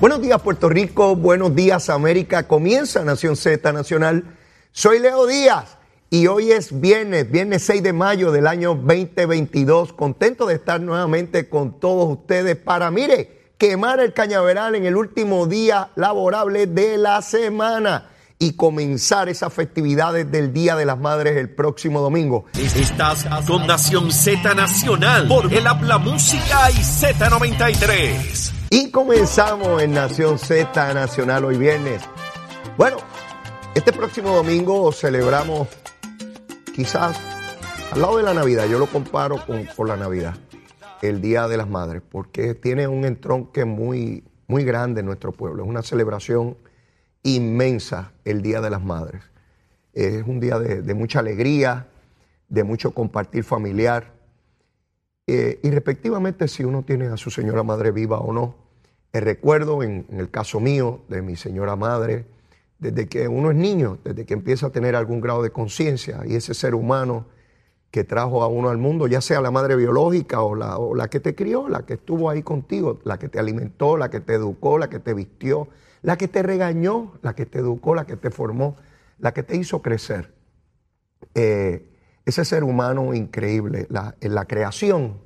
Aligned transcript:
Buenos 0.00 0.22
días 0.22 0.40
Puerto 0.40 0.70
Rico, 0.70 1.14
buenos 1.14 1.54
días 1.54 1.90
América, 1.90 2.48
comienza 2.48 3.04
Nación 3.04 3.36
Z 3.36 3.70
Nacional. 3.70 4.24
Soy 4.72 4.98
Leo 4.98 5.26
Díaz 5.26 5.76
y 6.08 6.26
hoy 6.26 6.52
es 6.52 6.80
viernes, 6.80 7.30
viernes 7.30 7.64
6 7.64 7.82
de 7.82 7.92
mayo 7.92 8.32
del 8.32 8.46
año 8.46 8.74
2022. 8.74 9.92
Contento 9.92 10.46
de 10.46 10.54
estar 10.54 10.80
nuevamente 10.80 11.50
con 11.50 11.78
todos 11.78 12.08
ustedes 12.08 12.56
para, 12.56 12.90
mire, 12.90 13.52
quemar 13.58 14.00
el 14.00 14.14
cañaveral 14.14 14.74
en 14.74 14.86
el 14.86 14.96
último 14.96 15.46
día 15.46 15.90
laborable 15.96 16.66
de 16.66 16.96
la 16.96 17.20
semana 17.20 18.08
y 18.38 18.54
comenzar 18.54 19.28
esas 19.28 19.52
festividades 19.52 20.32
del 20.32 20.54
Día 20.54 20.76
de 20.76 20.86
las 20.86 20.98
Madres 20.98 21.36
el 21.36 21.50
próximo 21.50 22.00
domingo. 22.00 22.46
Estás 22.54 23.26
con 23.46 23.66
Nación 23.66 24.10
Z 24.10 24.54
Nacional 24.54 25.28
por 25.28 25.52
el 25.52 25.66
Habla 25.66 25.98
Música 25.98 26.70
y 26.70 26.76
Z93. 26.76 28.59
Y 28.72 28.92
comenzamos 28.92 29.82
en 29.82 29.90
Nación 29.90 30.38
Z 30.38 30.94
Nacional 30.94 31.44
hoy 31.44 31.58
viernes. 31.58 32.02
Bueno, 32.76 32.98
este 33.74 33.92
próximo 33.92 34.32
domingo 34.32 34.92
celebramos 34.92 35.66
quizás 36.72 37.18
al 37.90 38.00
lado 38.00 38.18
de 38.18 38.22
la 38.22 38.32
Navidad, 38.32 38.68
yo 38.68 38.78
lo 38.78 38.86
comparo 38.86 39.44
con, 39.44 39.64
con 39.64 39.88
la 39.88 39.96
Navidad, 39.96 40.36
el 41.02 41.20
Día 41.20 41.48
de 41.48 41.56
las 41.56 41.68
Madres, 41.68 42.00
porque 42.08 42.54
tiene 42.54 42.86
un 42.86 43.04
entronque 43.04 43.64
muy, 43.64 44.22
muy 44.46 44.62
grande 44.62 45.00
en 45.00 45.06
nuestro 45.06 45.32
pueblo. 45.32 45.64
Es 45.64 45.68
una 45.68 45.82
celebración 45.82 46.56
inmensa 47.24 48.12
el 48.24 48.40
Día 48.40 48.60
de 48.60 48.70
las 48.70 48.84
Madres. 48.84 49.24
Es 49.94 50.22
un 50.24 50.38
día 50.38 50.60
de, 50.60 50.94
mucha 50.94 51.18
alegría, 51.18 51.88
de 52.48 52.62
mucho 52.62 52.92
compartir 52.92 53.42
familiar. 53.42 54.12
Eh, 55.26 55.60
y 55.62 55.70
respectivamente 55.70 56.48
si 56.48 56.64
uno 56.64 56.82
tiene 56.82 57.06
a 57.06 57.16
su 57.16 57.30
señora 57.30 57.62
madre 57.62 57.90
viva 57.90 58.18
o 58.18 58.32
no. 58.32 58.56
El 59.12 59.22
recuerdo, 59.22 59.82
en, 59.82 60.06
el 60.10 60.30
caso 60.30 60.60
mío, 60.60 61.02
de 61.08 61.22
mi 61.22 61.36
señora 61.36 61.76
madre, 61.76 62.26
desde 62.78 63.08
que 63.08 63.28
uno 63.28 63.50
es 63.50 63.56
niño, 63.56 63.98
desde 64.04 64.24
que 64.24 64.34
empieza 64.34 64.68
a 64.68 64.70
tener 64.70 64.96
algún 64.96 65.20
grado 65.20 65.42
de 65.42 65.50
conciencia 65.50 66.22
y 66.26 66.36
ese 66.36 66.54
ser 66.54 66.74
humano 66.74 67.26
que 67.90 68.04
trajo 68.04 68.42
a 68.42 68.48
uno 68.48 68.70
al 68.70 68.78
mundo, 68.78 69.08
ya 69.08 69.20
sea 69.20 69.40
la 69.40 69.50
madre 69.50 69.74
biológica 69.74 70.42
o 70.42 70.54
la, 70.54 70.78
o 70.78 70.94
la 70.94 71.08
que 71.08 71.18
te 71.18 71.34
crió, 71.34 71.68
la 71.68 71.84
que 71.84 71.94
estuvo 71.94 72.30
ahí 72.30 72.42
contigo, 72.42 73.00
la 73.04 73.18
que 73.18 73.28
te 73.28 73.40
alimentó, 73.40 73.96
la 73.96 74.10
que 74.10 74.20
te 74.20 74.34
educó, 74.34 74.78
la 74.78 74.88
que 74.88 75.00
te 75.00 75.12
vistió, 75.12 75.68
la 76.02 76.16
que 76.16 76.28
te 76.28 76.42
regañó, 76.42 77.14
la 77.22 77.34
que 77.34 77.46
te 77.46 77.58
educó, 77.58 77.94
la 77.94 78.06
que 78.06 78.16
te 78.16 78.30
formó, 78.30 78.76
la 79.18 79.32
que 79.32 79.42
te 79.42 79.56
hizo 79.56 79.82
crecer. 79.82 80.32
Eh, 81.34 81.90
ese 82.30 82.44
ser 82.44 82.64
humano 82.64 83.14
increíble, 83.14 83.86
en 84.20 84.34
la 84.34 84.44
creación, 84.46 85.20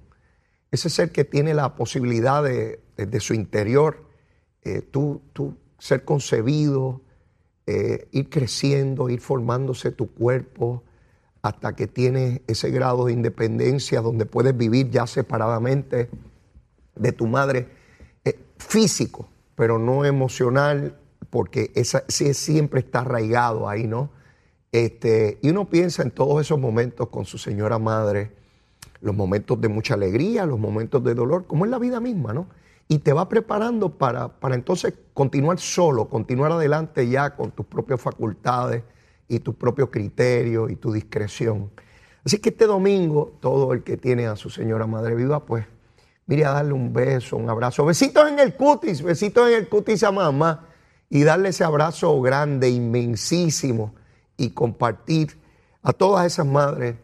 ese 0.71 0.91
ser 0.91 1.13
que 1.13 1.25
tiene 1.25 1.55
la 1.55 1.77
posibilidad 1.77 2.43
de, 2.43 2.81
desde 2.97 3.21
su 3.21 3.35
interior, 3.35 4.05
eh, 4.63 4.83
tú, 4.83 5.23
ser 5.79 6.05
concebido, 6.05 7.03
eh, 7.67 8.09
ir 8.11 8.29
creciendo, 8.29 9.09
ir 9.09 9.21
formándose 9.21 9.91
tu 9.93 10.13
cuerpo, 10.13 10.83
hasta 11.43 11.77
que 11.77 11.87
tienes 11.87 12.41
ese 12.47 12.71
grado 12.71 13.07
de 13.07 13.13
independencia 13.13 14.01
donde 14.01 14.27
puedes 14.27 14.57
vivir 14.57 14.91
ya 14.91 15.07
separadamente 15.07 16.09
de 16.97 17.13
tu 17.13 17.27
madre, 17.27 17.69
físico, 18.57 19.29
pero 19.55 19.79
no 19.79 20.05
emocional, 20.05 20.99
porque 21.31 21.71
esa, 21.75 22.05
siempre 22.09 22.81
está 22.81 23.01
arraigado 23.01 23.69
ahí, 23.69 23.87
¿no? 23.87 24.11
Este, 24.75 25.39
y 25.41 25.51
uno 25.51 25.67
piensa 25.71 26.03
en 26.03 26.11
todos 26.11 26.41
esos 26.41 26.59
momentos 26.59 27.09
con 27.09 27.27
su 27.27 27.39
señora 27.39 27.79
madre, 27.79 28.33
los 29.03 29.15
momentos 29.15 29.61
de 29.61 29.69
mucha 29.69 29.95
alegría, 29.95 30.47
los 30.47 30.59
momentos 30.59 31.05
de 31.05 31.15
dolor, 31.15 31.47
como 31.47 31.65
es 31.65 31.71
la 31.71 31.79
vida 31.79 32.01
misma, 32.01 32.33
¿no? 32.33 32.49
Y 32.89 32.99
te 32.99 33.13
va 33.13 33.29
preparando 33.29 33.91
para, 33.91 34.27
para 34.41 34.57
entonces 34.57 34.93
continuar 35.13 35.61
solo, 35.61 36.09
continuar 36.09 36.51
adelante 36.51 37.09
ya 37.09 37.37
con 37.37 37.53
tus 37.53 37.67
propias 37.67 38.01
facultades 38.01 38.83
y 39.29 39.39
tus 39.39 39.55
propios 39.55 39.91
criterios 39.91 40.69
y 40.73 40.75
tu 40.75 40.93
discreción. 40.93 41.71
Así 42.25 42.39
que 42.39 42.49
este 42.49 42.67
domingo, 42.67 43.33
todo 43.39 43.75
el 43.75 43.85
que 43.85 43.97
tiene 43.97 44.27
a 44.27 44.35
su 44.35 44.51
señora 44.51 44.89
madre 44.89 45.15
viva, 45.15 45.47
pues 45.47 45.65
mire 46.27 46.47
a 46.47 46.51
darle 46.51 46.73
un 46.73 46.93
beso, 46.93 47.37
un 47.37 47.49
abrazo. 47.49 47.85
Besitos 47.85 48.29
en 48.29 48.41
el 48.41 48.57
cutis, 48.57 49.03
besitos 49.03 49.49
en 49.51 49.55
el 49.55 49.69
cutis 49.69 50.03
a 50.03 50.11
mamá. 50.11 50.67
Y 51.09 51.23
darle 51.23 51.51
ese 51.51 51.63
abrazo 51.63 52.21
grande, 52.21 52.71
inmensísimo. 52.71 53.95
Y 54.37 54.51
compartir 54.51 55.39
a 55.83 55.93
todas 55.93 56.27
esas 56.27 56.47
madres, 56.47 56.97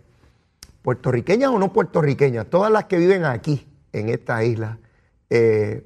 puertorriqueñas 0.82 1.50
o 1.50 1.58
no 1.58 1.72
puertorriqueñas, 1.72 2.46
todas 2.48 2.72
las 2.72 2.84
que 2.84 2.98
viven 2.98 3.24
aquí, 3.24 3.66
en 3.92 4.08
esta 4.08 4.44
isla, 4.44 4.78
eh, 5.28 5.84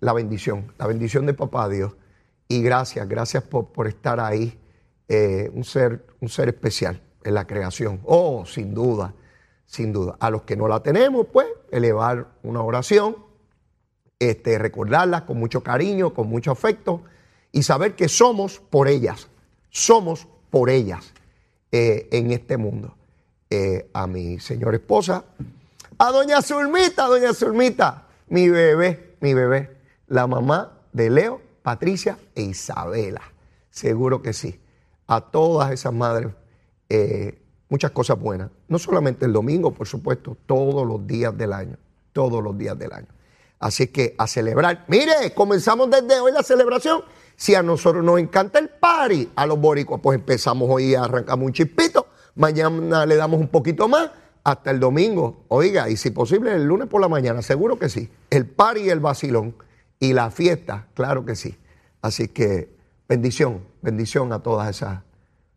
la 0.00 0.12
bendición, 0.12 0.72
la 0.78 0.86
bendición 0.86 1.26
de 1.26 1.34
papá 1.34 1.68
Dios. 1.68 1.94
Y 2.48 2.62
gracias, 2.62 3.08
gracias 3.08 3.42
por, 3.42 3.86
estar 3.86 4.20
ahí. 4.20 4.58
Eh, 5.08 5.50
un, 5.52 5.64
ser, 5.64 6.06
un 6.20 6.28
ser 6.28 6.48
especial 6.48 7.00
en 7.24 7.34
la 7.34 7.46
creación. 7.46 8.00
Oh, 8.04 8.44
sin 8.46 8.72
duda 8.72 9.14
sin 9.72 9.90
duda. 9.90 10.16
A 10.20 10.28
los 10.28 10.42
que 10.42 10.54
no 10.54 10.68
la 10.68 10.82
tenemos, 10.82 11.26
pues, 11.32 11.46
elevar 11.70 12.28
una 12.42 12.60
oración, 12.60 13.16
este, 14.18 14.58
recordarlas 14.58 15.22
con 15.22 15.38
mucho 15.38 15.62
cariño, 15.62 16.12
con 16.12 16.28
mucho 16.28 16.50
afecto 16.50 17.02
y 17.50 17.62
saber 17.62 17.96
que 17.96 18.08
somos 18.08 18.60
por 18.60 18.86
ellas, 18.86 19.30
somos 19.70 20.28
por 20.52 20.68
ellas 20.68 21.14
eh, 21.72 22.08
en 22.12 22.30
este 22.30 22.58
mundo. 22.58 22.94
Eh, 23.48 23.90
a 23.92 24.06
mi 24.06 24.38
señora 24.38 24.76
esposa, 24.76 25.24
a 25.98 26.10
doña 26.10 26.40
Zulmita, 26.40 27.06
doña 27.06 27.34
Zulmita, 27.34 28.06
mi 28.28 28.48
bebé, 28.48 29.16
mi 29.20 29.34
bebé, 29.34 29.76
la 30.08 30.26
mamá 30.26 30.78
de 30.92 31.10
Leo, 31.10 31.40
Patricia 31.62 32.18
e 32.34 32.42
Isabela. 32.42 33.22
Seguro 33.70 34.22
que 34.22 34.32
sí. 34.32 34.60
A 35.06 35.20
todas 35.20 35.70
esas 35.70 35.92
madres 35.92 36.32
eh, 36.88 37.38
muchas 37.68 37.90
cosas 37.90 38.18
buenas. 38.18 38.50
No 38.68 38.78
solamente 38.78 39.24
el 39.24 39.32
domingo, 39.32 39.72
por 39.72 39.86
supuesto, 39.86 40.36
todos 40.46 40.86
los 40.86 41.06
días 41.06 41.36
del 41.36 41.52
año. 41.54 41.76
Todos 42.12 42.42
los 42.42 42.56
días 42.56 42.78
del 42.78 42.92
año. 42.92 43.08
Así 43.58 43.86
que 43.88 44.14
a 44.18 44.26
celebrar. 44.26 44.84
Mire, 44.88 45.32
comenzamos 45.34 45.90
desde 45.90 46.20
hoy 46.20 46.32
la 46.32 46.42
celebración. 46.42 47.02
Si 47.36 47.54
a 47.54 47.62
nosotros 47.62 48.04
nos 48.04 48.18
encanta 48.18 48.58
el 48.58 48.68
party, 48.68 49.30
a 49.34 49.46
los 49.46 49.58
boricuas, 49.58 50.00
pues 50.02 50.18
empezamos 50.18 50.68
hoy, 50.70 50.94
arrancamos 50.94 51.46
un 51.46 51.52
chispito. 51.52 52.06
Mañana 52.34 53.04
le 53.06 53.16
damos 53.16 53.40
un 53.40 53.48
poquito 53.48 53.88
más 53.88 54.10
hasta 54.44 54.70
el 54.70 54.80
domingo. 54.80 55.44
Oiga, 55.48 55.88
y 55.88 55.96
si 55.96 56.10
posible 56.10 56.54
el 56.54 56.64
lunes 56.64 56.88
por 56.88 57.00
la 57.00 57.08
mañana, 57.08 57.42
seguro 57.42 57.78
que 57.78 57.88
sí. 57.88 58.10
El 58.30 58.46
party 58.46 58.82
y 58.82 58.90
el 58.90 59.00
vacilón 59.00 59.54
y 59.98 60.12
la 60.12 60.30
fiesta, 60.30 60.88
claro 60.94 61.24
que 61.24 61.36
sí. 61.36 61.56
Así 62.00 62.28
que 62.28 62.74
bendición, 63.08 63.62
bendición 63.82 64.32
a 64.32 64.42
todas 64.42 64.68
esas 64.68 65.00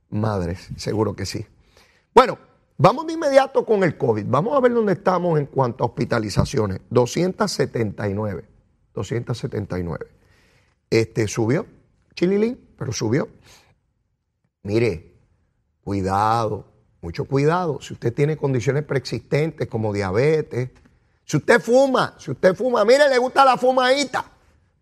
madres, 0.09 0.69
seguro 0.78 1.16
que 1.16 1.25
sí. 1.25 1.46
Bueno, 2.14 2.38
vamos 2.78 3.08
de 3.08 3.14
inmediato 3.14 3.66
con 3.66 3.84
el 3.84 3.97
COVID. 3.97 4.25
Vamos 4.28 4.56
a 4.56 4.59
ver 4.59 4.74
dónde 4.74 4.94
estamos 4.94 5.40
en 5.40 5.47
cuanto 5.47 5.84
a 5.84 5.88
hospitalizaciones. 5.88 6.80
279. 6.90 8.46
279. 8.94 10.08
Este 11.00 11.28
subió, 11.28 11.66
chililín, 12.14 12.60
pero 12.78 12.92
subió. 12.92 13.28
Mire, 14.64 15.14
cuidado, 15.84 16.66
mucho 17.02 17.26
cuidado. 17.26 17.82
Si 17.82 17.94
usted 17.94 18.14
tiene 18.14 18.38
condiciones 18.38 18.84
preexistentes 18.84 19.68
como 19.68 19.92
diabetes, 19.92 20.70
si 21.26 21.38
usted 21.38 21.60
fuma, 21.60 22.16
si 22.18 22.32
usted 22.32 22.56
fuma, 22.56 22.86
mire, 22.86 23.10
le 23.10 23.18
gusta 23.18 23.44
la 23.44 23.58
fumadita, 23.58 24.26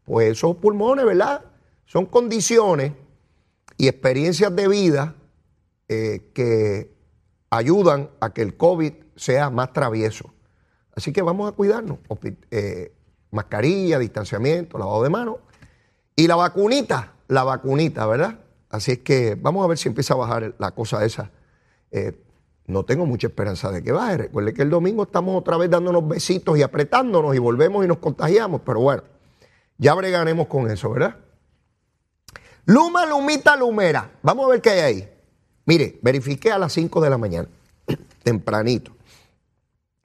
pues 0.06 0.32
esos 0.34 0.56
pulmones, 0.58 1.06
¿verdad? 1.06 1.44
Son 1.86 2.06
condiciones 2.06 2.94
y 3.78 3.88
experiencias 3.88 4.56
de 4.56 4.68
vida 4.68 5.16
eh, 5.88 6.32
que 6.34 6.94
ayudan 7.50 8.10
a 8.20 8.34
que 8.34 8.42
el 8.42 8.56
COVID 8.56 8.94
sea 9.16 9.50
más 9.50 9.74
travieso. 9.74 10.34
Así 10.96 11.12
que 11.12 11.22
vamos 11.22 11.52
a 11.52 11.56
cuidarnos. 11.56 12.00
Eh, 12.52 12.94
mascarilla, 13.32 13.98
distanciamiento, 14.00 14.78
lavado 14.78 15.04
de 15.04 15.10
manos. 15.10 15.38
Y 16.16 16.28
la 16.28 16.36
vacunita, 16.36 17.14
la 17.28 17.44
vacunita, 17.44 18.06
¿verdad? 18.06 18.40
Así 18.70 18.94
es 18.94 19.00
que 19.00 19.36
vamos 19.36 19.64
a 19.64 19.68
ver 19.68 19.78
si 19.78 19.88
empieza 19.88 20.14
a 20.14 20.18
bajar 20.18 20.56
la 20.58 20.72
cosa 20.72 21.04
esa. 21.06 21.32
Eh, 21.92 22.20
no 22.66 22.86
tengo 22.86 23.06
mucha 23.06 23.28
esperanza 23.28 23.72
de 23.72 23.84
que 23.84 23.92
baje. 23.92 24.18
Recuerde 24.18 24.54
que 24.54 24.62
el 24.62 24.70
domingo 24.70 25.04
estamos 25.04 25.38
otra 25.38 25.58
vez 25.58 25.70
dándonos 25.70 26.08
besitos 26.08 26.58
y 26.58 26.62
apretándonos 26.62 27.36
y 27.36 27.40
volvemos 27.40 27.84
y 27.84 27.88
nos 27.88 27.98
contagiamos. 27.98 28.62
Pero 28.66 28.80
bueno, 28.80 29.04
ya 29.78 29.94
bregaremos 29.94 30.48
con 30.48 30.72
eso, 30.72 30.90
¿verdad? 30.90 31.18
Luma, 32.66 33.06
lumita, 33.06 33.58
lumera. 33.58 34.12
Vamos 34.22 34.46
a 34.46 34.50
ver 34.50 34.62
qué 34.62 34.70
hay 34.70 34.80
ahí. 34.80 35.10
Mire, 35.66 36.00
verifiqué 36.02 36.52
a 36.52 36.58
las 36.58 36.74
5 36.74 37.00
de 37.02 37.10
la 37.10 37.18
mañana, 37.18 37.48
tempranito, 38.24 38.94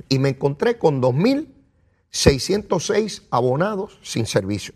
y 0.08 0.18
me 0.18 0.30
encontré 0.30 0.78
con 0.78 1.00
2.606 1.02 3.24
abonados 3.30 4.00
sin 4.02 4.26
servicio. 4.26 4.74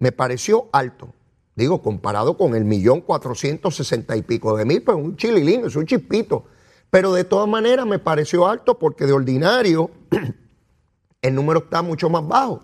Me 0.00 0.12
pareció 0.12 0.68
alto, 0.72 1.12
digo, 1.54 1.82
comparado 1.82 2.36
con 2.38 2.54
el 2.54 2.64
millón 2.64 3.02
cuatrocientos 3.02 3.76
sesenta 3.76 4.16
y 4.16 4.22
pico 4.22 4.56
de 4.56 4.64
mil, 4.64 4.82
pues 4.82 4.96
un 4.96 5.14
chililín, 5.14 5.66
es 5.66 5.76
un 5.76 5.84
chispito. 5.84 6.46
Pero 6.90 7.12
de 7.12 7.24
todas 7.24 7.46
maneras 7.46 7.86
me 7.86 7.98
pareció 7.98 8.48
alto 8.48 8.78
porque 8.78 9.04
de 9.04 9.12
ordinario 9.12 9.90
el 11.22 11.34
número 11.34 11.60
está 11.60 11.82
mucho 11.82 12.08
más 12.08 12.26
bajo. 12.26 12.62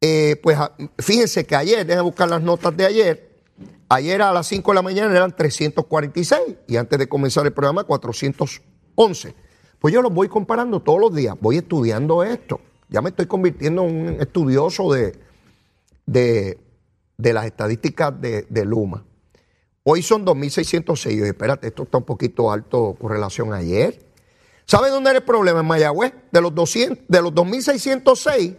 Eh, 0.00 0.40
pues 0.42 0.58
fíjense 0.98 1.44
que 1.44 1.54
ayer, 1.54 1.86
déjenme 1.86 2.02
buscar 2.02 2.30
las 2.30 2.40
notas 2.40 2.74
de 2.74 2.86
ayer, 2.86 3.42
ayer 3.90 4.22
a 4.22 4.32
las 4.32 4.46
5 4.46 4.70
de 4.70 4.74
la 4.74 4.82
mañana 4.82 5.14
eran 5.14 5.36
346 5.36 6.40
y 6.66 6.76
antes 6.76 6.98
de 6.98 7.08
comenzar 7.08 7.44
el 7.44 7.52
programa 7.52 7.84
411. 7.84 9.34
Pues 9.78 9.92
yo 9.92 10.00
los 10.00 10.14
voy 10.14 10.28
comparando 10.28 10.80
todos 10.80 10.98
los 10.98 11.14
días, 11.14 11.36
voy 11.38 11.58
estudiando 11.58 12.24
esto. 12.24 12.58
Ya 12.88 13.02
me 13.02 13.10
estoy 13.10 13.26
convirtiendo 13.26 13.82
en 13.84 14.08
un 14.08 14.20
estudioso 14.20 14.90
de, 14.92 15.26
de, 16.06 16.58
las 17.18 17.44
estadísticas 17.44 18.18
de, 18.20 18.64
Luma. 18.64 19.04
Hoy 19.82 20.02
son 20.02 20.24
2.606. 20.24 21.24
Espérate, 21.24 21.68
esto 21.68 21.84
está 21.84 21.98
un 21.98 22.04
poquito 22.04 22.50
alto 22.50 22.96
con 22.98 23.10
relación 23.10 23.52
a 23.52 23.56
ayer. 23.56 24.04
¿Sabe 24.64 24.90
dónde 24.90 25.10
era 25.10 25.18
el 25.18 25.24
problema? 25.24 25.60
En 25.60 25.66
Mayagüez. 25.66 26.12
De 26.32 26.40
los, 26.40 26.54
200, 26.54 27.06
de 27.06 27.22
los 27.22 27.32
2.606, 27.32 28.56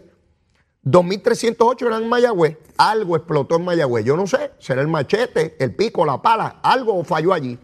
2.308 0.84 1.86
eran 1.86 2.04
en 2.04 2.08
Mayagüez. 2.08 2.56
Algo 2.78 3.16
explotó 3.16 3.56
en 3.56 3.64
Mayagüez. 3.64 4.04
Yo 4.06 4.16
no 4.16 4.26
sé. 4.26 4.52
Será 4.58 4.80
el 4.80 4.88
machete, 4.88 5.56
el 5.58 5.74
pico, 5.74 6.06
la 6.06 6.22
pala. 6.22 6.60
Algo 6.62 7.02
falló 7.04 7.34
allí. 7.34 7.58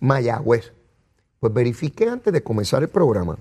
Mayagüez. 0.00 0.72
Pues 1.38 1.52
verifiqué 1.52 2.08
antes 2.08 2.32
de 2.32 2.42
comenzar 2.42 2.82
el 2.82 2.88
programa. 2.88 3.38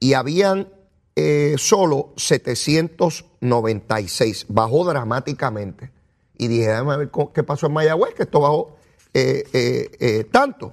Y 0.00 0.14
habían 0.14 0.68
eh, 1.14 1.56
solo 1.58 2.14
796. 2.16 4.46
Bajó 4.48 4.84
dramáticamente. 4.84 5.90
Y 6.38 6.48
dije, 6.48 6.68
déjame 6.68 6.96
ver 6.96 7.10
qué 7.34 7.42
pasó 7.42 7.66
en 7.66 7.74
Mayagüez, 7.74 8.14
que 8.14 8.22
esto 8.22 8.40
bajó 8.40 8.74
eh, 9.12 9.44
eh, 9.52 10.24
tanto. 10.30 10.72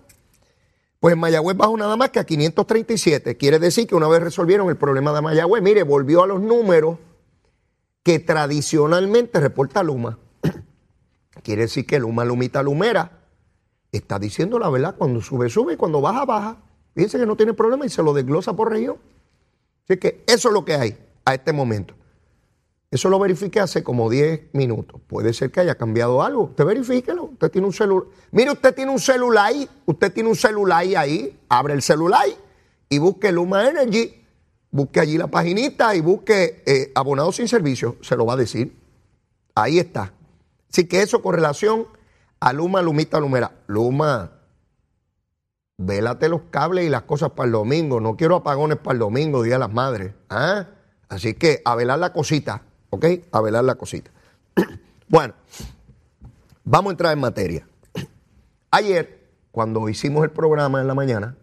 Pues 0.99 1.13
en 1.13 1.19
Mayagüez 1.19 1.57
bajó 1.57 1.75
nada 1.77 1.97
más 1.97 2.09
que 2.09 2.19
a 2.19 2.25
537. 2.25 3.37
Quiere 3.37 3.59
decir 3.59 3.87
que 3.87 3.95
una 3.95 4.07
vez 4.07 4.21
resolvieron 4.21 4.69
el 4.69 4.77
problema 4.77 5.13
de 5.13 5.21
Mayagüez, 5.21 5.61
mire, 5.61 5.83
volvió 5.83 6.23
a 6.23 6.27
los 6.27 6.41
números 6.41 6.97
que 8.03 8.19
tradicionalmente 8.19 9.39
reporta 9.39 9.83
Luma. 9.83 10.17
Quiere 11.43 11.63
decir 11.63 11.85
que 11.85 11.99
Luma, 11.99 12.25
Lumita, 12.25 12.63
Lumera 12.63 13.19
está 13.91 14.19
diciendo 14.19 14.59
la 14.59 14.69
verdad. 14.69 14.95
Cuando 14.97 15.21
sube, 15.21 15.49
sube 15.49 15.73
y 15.73 15.77
cuando 15.77 16.01
baja, 16.01 16.25
baja. 16.25 16.57
Fíjense 16.95 17.19
que 17.19 17.25
no 17.25 17.35
tiene 17.35 17.53
problema 17.53 17.85
y 17.85 17.89
se 17.89 18.01
lo 18.01 18.13
desglosa 18.13 18.53
por 18.53 18.71
región. 18.71 18.97
Así 19.89 19.97
que 19.97 20.23
eso 20.27 20.49
es 20.49 20.53
lo 20.53 20.63
que 20.63 20.75
hay 20.75 20.97
a 21.25 21.33
este 21.33 21.51
momento. 21.51 21.95
Eso 22.91 23.09
lo 23.09 23.19
verifiqué 23.19 23.59
hace 23.59 23.83
como 23.83 24.09
10 24.09 24.53
minutos. 24.53 25.01
Puede 25.07 25.33
ser 25.33 25.51
que 25.51 25.61
haya 25.61 25.75
cambiado 25.75 26.21
algo. 26.21 26.43
Usted 26.43 26.63
verifíquelo. 26.63 27.23
Usted 27.25 27.49
tiene 27.49 27.67
un 27.67 27.73
celular. 27.73 28.07
Mire, 28.31 28.51
usted 28.51 28.73
tiene 28.73 28.91
un 28.91 28.99
celular 28.99 29.47
ahí. 29.47 29.69
Usted 29.85 30.11
tiene 30.11 30.29
un 30.29 30.35
celular 30.35 30.85
ahí. 30.95 31.39
Abre 31.49 31.73
el 31.73 31.81
celular 31.81 32.25
y 32.87 32.97
busque 32.99 33.31
Luma 33.31 33.67
Energy. 33.67 34.23
Busque 34.71 34.99
allí 34.99 35.17
la 35.17 35.27
paginita 35.27 35.95
y 35.95 36.01
busque 36.01 36.61
eh, 36.65 36.91
abonado 36.93 37.31
sin 37.31 37.47
servicio. 37.47 37.97
Se 38.01 38.15
lo 38.15 38.27
va 38.27 38.33
a 38.33 38.37
decir. 38.37 38.75
Ahí 39.55 39.79
está. 39.79 40.13
Así 40.71 40.85
que 40.85 41.01
eso 41.01 41.21
con 41.23 41.33
relación 41.33 41.87
a 42.39 42.53
Luma, 42.53 42.81
Lumita, 42.83 43.19
Lumera. 43.19 43.51
Luma, 43.65 44.38
vélate 45.79 46.27
los 46.27 46.41
cables 46.51 46.85
y 46.85 46.89
las 46.89 47.03
cosas 47.03 47.31
para 47.31 47.47
el 47.47 47.53
domingo. 47.53 47.99
No 48.01 48.17
quiero 48.17 48.35
apagones 48.35 48.77
para 48.77 48.93
el 48.93 48.99
domingo, 48.99 49.41
Día 49.41 49.53
de 49.53 49.59
las 49.59 49.71
Madres. 49.71 50.13
¿ah? 50.29 50.67
Así 51.07 51.33
que 51.33 51.61
a 51.65 51.73
velar 51.75 51.99
la 51.99 52.13
cosita, 52.13 52.63
¿ok? 52.89 53.05
A 53.31 53.41
velar 53.41 53.63
la 53.63 53.75
cosita. 53.75 54.11
bueno, 55.07 55.33
vamos 56.65 56.89
a 56.89 56.93
entrar 56.93 57.13
en 57.13 57.19
materia. 57.19 57.67
Ayer, 58.71 59.29
cuando 59.51 59.87
hicimos 59.87 60.23
el 60.25 60.31
programa 60.31 60.81
en 60.81 60.87
la 60.87 60.93
mañana, 60.93 61.37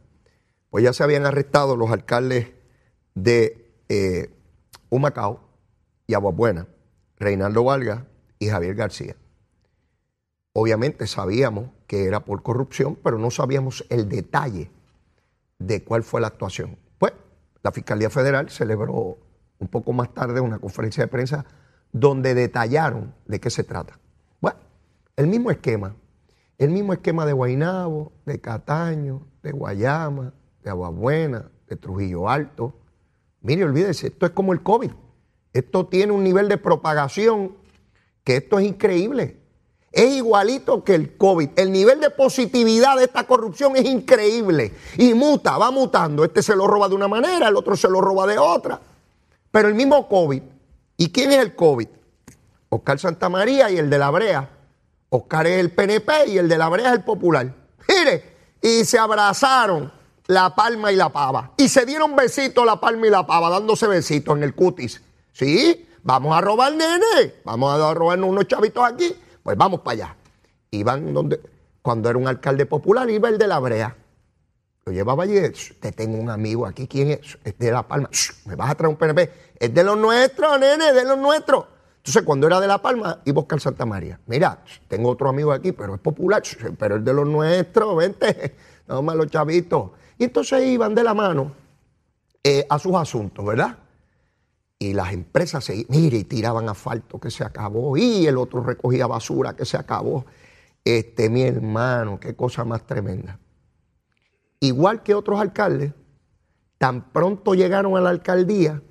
pues 0.71 0.85
ya 0.85 0.93
se 0.93 1.03
habían 1.03 1.25
arrestado 1.25 1.75
los 1.75 1.91
alcaldes 1.91 2.49
de 3.15 3.73
eh, 3.89 4.31
Humacao 4.91 5.41
y 6.07 6.13
Aguabuena, 6.13 6.67
Reinaldo 7.17 7.65
Valga 7.65 8.05
y 8.39 8.49
Javier 8.49 8.75
García. 8.75 9.17
Obviamente 10.53 11.07
sabíamos 11.07 11.71
que 11.87 12.05
era 12.05 12.21
por 12.21 12.43
corrupción, 12.43 12.97
pero 13.03 13.19
no 13.19 13.31
sabíamos 13.31 13.85
el 13.91 14.09
detalle 14.09 14.71
de 15.59 15.85
cuál 15.85 16.03
fue 16.03 16.21
la 16.21 16.27
actuación. 16.29 16.77
Pues 16.99 17.13
la 17.63 17.73
Fiscalía 17.73 18.11
Federal 18.11 18.51
celebró 18.51 19.19
un 19.59 19.69
poco 19.69 19.93
más 19.93 20.13
tarde 20.13 20.41
una 20.41 20.59
conferencia 20.59 21.05
de 21.05 21.09
prensa 21.09 21.47
donde 21.93 22.35
detallaron 22.35 23.15
de 23.27 23.41
qué 23.41 23.51
se 23.51 23.65
trata. 23.65 23.99
Bueno, 24.41 24.59
el 25.17 25.27
mismo 25.29 25.51
esquema, 25.51 25.95
el 26.59 26.71
mismo 26.71 26.93
esquema 26.93 27.25
de 27.25 27.33
Guainabo, 27.33 28.13
de 28.25 28.41
Cataño, 28.41 29.27
de 29.43 29.53
Guayama, 29.53 30.35
de 30.63 30.71
Aguabuena, 30.71 31.51
de 31.69 31.77
Trujillo 31.77 32.29
Alto. 32.29 32.75
Mire, 33.41 33.65
olvídese, 33.65 34.09
esto 34.09 34.27
es 34.27 34.33
como 34.33 34.53
el 34.53 34.63
COVID. 34.63 34.91
Esto 35.53 35.87
tiene 35.87 36.13
un 36.13 36.23
nivel 36.23 36.49
de 36.49 36.59
propagación 36.59 37.57
que 38.25 38.37
esto 38.37 38.59
es 38.59 38.67
increíble 38.67 39.46
es 39.97 40.13
igualito 40.13 40.85
que 40.85 40.95
el 40.95 41.17
COVID. 41.17 41.51
El 41.57 41.73
nivel 41.73 42.01
de 42.01 42.11
positividad 42.11 42.99
de 42.99 43.05
esta 43.05 43.25
corrupción 43.25 43.77
es 43.77 43.87
increíble 43.87 44.75
y 44.99 45.15
muta, 45.15 45.57
va 45.57 45.71
mutando. 45.71 46.23
Este 46.23 46.43
se 46.43 46.55
lo 46.55 46.67
roba 46.67 46.87
de 46.91 46.95
una 46.95 47.09
manera, 47.09 47.49
el 47.49 47.57
otro 47.57 47.77
se 47.77 47.89
lo 47.89 48.03
roba 48.03 48.27
de 48.27 48.37
otra. 48.37 48.79
Pero 49.51 49.69
el 49.69 49.75
mismo 49.75 50.07
COVID. 50.07 50.43
¿Y 50.99 51.11
quién 51.11 51.33
es 51.33 51.39
el 51.39 51.57
COVID? 51.57 51.89
Oscar 52.69 52.99
Santamaría 52.99 53.71
y 53.71 53.79
el 53.79 53.89
de 53.89 53.99
la 53.99 54.11
Brea. 54.11 54.51
Oscar 55.09 55.47
es 55.47 55.61
el 55.61 55.71
PNP 55.71 56.27
y 56.29 56.37
el 56.37 56.47
de 56.47 56.59
la 56.59 56.69
Brea 56.69 56.89
es 56.89 56.93
el 56.93 57.03
Popular. 57.03 57.51
Mire, 57.89 58.37
y 58.61 58.85
se 58.85 58.99
abrazaron 58.99 59.91
la 60.27 60.55
palma 60.55 60.93
y 60.93 60.97
la 60.97 61.09
pava. 61.09 61.53
Y 61.57 61.71
se 61.71 61.87
dieron 61.87 62.15
besitos 62.15 62.67
la 62.67 62.79
palma 62.79 63.07
y 63.07 63.11
la 63.11 63.27
pava, 63.27 63.49
dándose 63.49 63.87
besitos 63.87 64.37
en 64.37 64.43
el 64.43 64.55
cutis. 64.55 65.01
Sí, 65.33 65.89
vamos 66.03 66.37
a 66.37 66.43
robar 66.43 66.75
nene, 66.75 67.37
vamos 67.45 67.81
a 67.81 67.95
robarnos 67.95 68.29
unos 68.29 68.47
chavitos 68.47 68.85
aquí 68.85 69.17
pues 69.47 69.57
vamos 69.57 69.83
para 69.83 69.93
allá. 69.93 70.17
Iban 70.73 71.15
donde, 71.15 71.41
cuando 71.81 72.11
era 72.11 72.19
un 72.19 72.27
alcalde 72.27 72.67
popular, 72.67 73.09
iba 73.09 73.29
el 73.29 73.39
de 73.39 73.47
la 73.47 73.61
brea. 73.61 73.97
Lo 74.85 74.93
llevaba 74.93 75.23
allí, 75.23 75.37
te 75.79 75.93
tengo 75.93 76.19
un 76.19 76.31
amigo 76.31 76.67
aquí, 76.67 76.89
¿quién 76.89 77.13
es? 77.13 77.39
Es 77.45 77.57
de 77.57 77.71
La 77.71 77.87
Palma. 77.87 78.11
Me 78.45 78.57
vas 78.57 78.71
a 78.71 78.75
traer 78.75 78.91
un 78.91 78.97
PNP. 78.97 79.31
Es 79.61 79.73
de 79.73 79.85
los 79.85 79.97
nuestros, 79.97 80.59
nene, 80.59 80.93
de 80.93 81.05
los 81.05 81.17
nuestros. 81.17 81.65
Entonces, 81.99 82.25
cuando 82.25 82.49
era 82.49 82.59
de 82.59 82.67
La 82.67 82.83
Palma, 82.83 83.21
iba 83.25 83.35
a 83.35 83.43
buscar 83.43 83.61
Santa 83.61 83.87
María. 83.87 84.19
Mira, 84.27 84.65
tengo 84.89 85.11
otro 85.11 85.29
amigo 85.29 85.53
aquí, 85.53 85.71
pero 85.71 85.95
es 85.95 86.01
popular, 86.01 86.43
pero 86.77 86.97
es 86.97 87.05
de 87.05 87.15
los 87.15 87.29
nuestros, 87.29 87.97
vente, 87.97 88.57
no 88.89 89.01
más 89.01 89.15
los 89.15 89.29
chavitos. 89.29 89.93
Y 90.19 90.25
entonces 90.25 90.65
iban 90.65 90.93
de 90.93 91.05
la 91.05 91.15
mano 91.15 91.53
eh, 92.43 92.67
a 92.69 92.81
sus 92.81 92.97
asuntos, 92.97 93.47
¿verdad? 93.47 93.79
Y 94.79 94.93
las 94.93 95.13
empresas 95.13 95.65
se, 95.65 95.87
mire, 95.89 96.19
y 96.19 96.25
tiraban 96.25 96.69
asfalto 96.69 97.19
que 97.19 97.31
se 97.31 97.45
acabó, 97.45 97.97
y 97.97 98.27
el 98.27 98.37
otro 98.37 98.63
recogía 98.63 99.07
basura 99.07 99.57
que 99.57 99.65
se 99.65 99.77
acabó. 99.77 100.27
Este, 100.85 101.31
mi 101.31 101.43
hermano, 101.43 102.21
qué 102.21 102.37
cosa 102.37 102.65
más 102.65 102.87
tremenda. 102.87 103.39
Igual 104.61 105.03
que 105.03 105.15
otros 105.15 105.41
alcaldes, 105.41 105.93
tan 106.79 107.11
pronto 107.11 107.55
llegaron 107.55 107.97
a 107.97 108.01
la 108.01 108.11
alcaldía, 108.11 108.83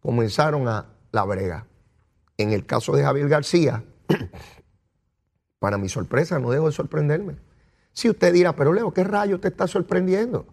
comenzaron 0.00 0.68
a 0.68 0.86
la 1.12 1.24
brega. 1.24 1.66
En 2.36 2.52
el 2.52 2.66
caso 2.66 2.94
de 2.94 3.04
Javier 3.04 3.28
García, 3.28 3.84
para 5.58 5.78
mi 5.78 5.88
sorpresa, 5.88 6.38
no 6.38 6.50
dejo 6.50 6.66
de 6.66 6.72
sorprenderme. 6.72 7.36
Si 7.92 8.10
usted 8.10 8.32
dirá, 8.32 8.56
pero 8.56 8.72
Leo, 8.72 8.92
¿qué 8.92 9.04
rayo 9.04 9.38
te 9.38 9.48
está 9.48 9.66
sorprendiendo? 9.66 10.46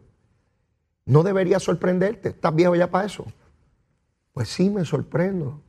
No 1.05 1.23
debería 1.23 1.59
sorprenderte, 1.59 2.29
estás 2.29 2.53
viejo 2.53 2.75
ya 2.75 2.91
para 2.91 3.05
eso. 3.05 3.25
Pues 4.39 4.47
sí, 4.47 4.69
me 4.69 4.85
sorprendo. 4.85 5.59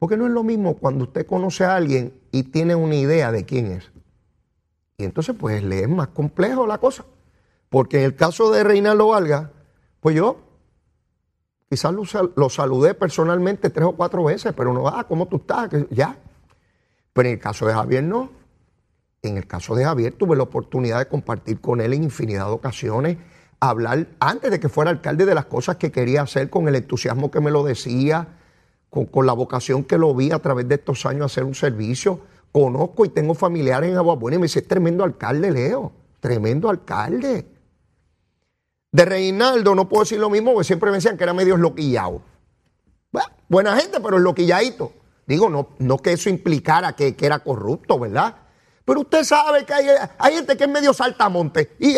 Porque 0.00 0.16
no 0.16 0.26
es 0.26 0.32
lo 0.32 0.42
mismo 0.42 0.78
cuando 0.78 1.04
usted 1.04 1.24
conoce 1.24 1.64
a 1.64 1.76
alguien 1.76 2.12
y 2.32 2.42
tiene 2.42 2.74
una 2.74 2.96
idea 2.96 3.30
de 3.30 3.44
quién 3.44 3.66
es. 3.66 3.92
Y 4.96 5.04
entonces, 5.04 5.36
pues 5.38 5.62
le 5.62 5.82
es 5.82 5.88
más 5.88 6.08
complejo 6.08 6.66
la 6.66 6.78
cosa. 6.78 7.04
Porque 7.68 8.00
en 8.00 8.06
el 8.06 8.16
caso 8.16 8.50
de 8.50 8.64
Reinaldo 8.64 9.06
Valga, 9.06 9.52
pues 10.00 10.16
yo 10.16 10.40
quizás 11.70 11.94
lo, 11.94 12.50
saludé 12.50 12.94
personalmente 12.94 13.70
tres 13.70 13.86
o 13.86 13.92
cuatro 13.92 14.24
veces, 14.24 14.52
pero 14.56 14.72
no, 14.72 14.88
ah, 14.88 15.06
¿cómo 15.06 15.28
tú 15.28 15.36
estás? 15.36 15.70
Ya. 15.90 16.18
Pero 17.12 17.28
en 17.28 17.34
el 17.34 17.40
caso 17.40 17.64
de 17.64 17.74
Javier 17.74 18.02
no. 18.02 18.28
En 19.22 19.36
el 19.36 19.46
caso 19.46 19.76
de 19.76 19.84
Javier 19.84 20.14
tuve 20.14 20.34
la 20.34 20.42
oportunidad 20.42 20.98
de 20.98 21.06
compartir 21.06 21.60
con 21.60 21.80
él 21.80 21.92
en 21.92 22.02
infinidad 22.02 22.46
de 22.46 22.52
ocasiones 22.54 23.18
hablar 23.60 24.06
antes 24.20 24.50
de 24.50 24.60
que 24.60 24.68
fuera 24.68 24.90
alcalde 24.90 25.26
de 25.26 25.34
las 25.34 25.46
cosas 25.46 25.76
que 25.76 25.90
quería 25.90 26.22
hacer, 26.22 26.50
con 26.50 26.68
el 26.68 26.74
entusiasmo 26.74 27.30
que 27.30 27.40
me 27.40 27.50
lo 27.50 27.64
decía, 27.64 28.28
con, 28.90 29.26
la 29.26 29.32
vocación 29.32 29.84
que 29.84 29.98
lo 29.98 30.14
vi 30.14 30.30
a 30.30 30.38
través 30.38 30.68
de 30.68 30.76
estos 30.76 31.04
años 31.06 31.32
hacer 31.32 31.44
un 31.44 31.54
servicio. 31.54 32.20
Conozco 32.52 33.04
y 33.04 33.10
tengo 33.10 33.34
familiares 33.34 33.90
en 33.90 33.96
Aguabuena 33.96 34.36
y 34.36 34.38
me 34.40 34.44
dice, 34.44 34.62
tremendo 34.62 35.04
alcalde, 35.04 35.50
Leo, 35.50 35.92
tremendo 36.20 36.70
alcalde. 36.70 37.46
De 38.90 39.04
Reinaldo 39.04 39.74
no 39.74 39.88
puedo 39.88 40.04
decir 40.04 40.18
lo 40.18 40.30
mismo, 40.30 40.52
porque 40.52 40.66
siempre 40.66 40.90
me 40.90 40.96
decían 40.96 41.16
que 41.16 41.24
era 41.24 41.34
medio 41.34 41.56
loquillado. 41.56 42.22
buena 43.48 43.76
gente, 43.76 44.00
pero 44.00 44.16
es 44.16 44.22
loquilladito. 44.22 44.92
Digo, 45.26 45.50
no, 45.50 45.68
no 45.78 45.98
que 45.98 46.12
eso 46.12 46.30
implicara 46.30 46.94
que, 46.94 47.14
que 47.14 47.26
era 47.26 47.40
corrupto, 47.40 47.98
¿verdad? 47.98 48.36
Pero 48.88 49.00
usted 49.00 49.22
sabe 49.22 49.66
que 49.66 49.74
hay, 49.74 50.32
gente 50.32 50.56
que 50.56 50.64
es 50.64 50.70
medio 50.70 50.94
saltamonte 50.94 51.76
y, 51.78 51.94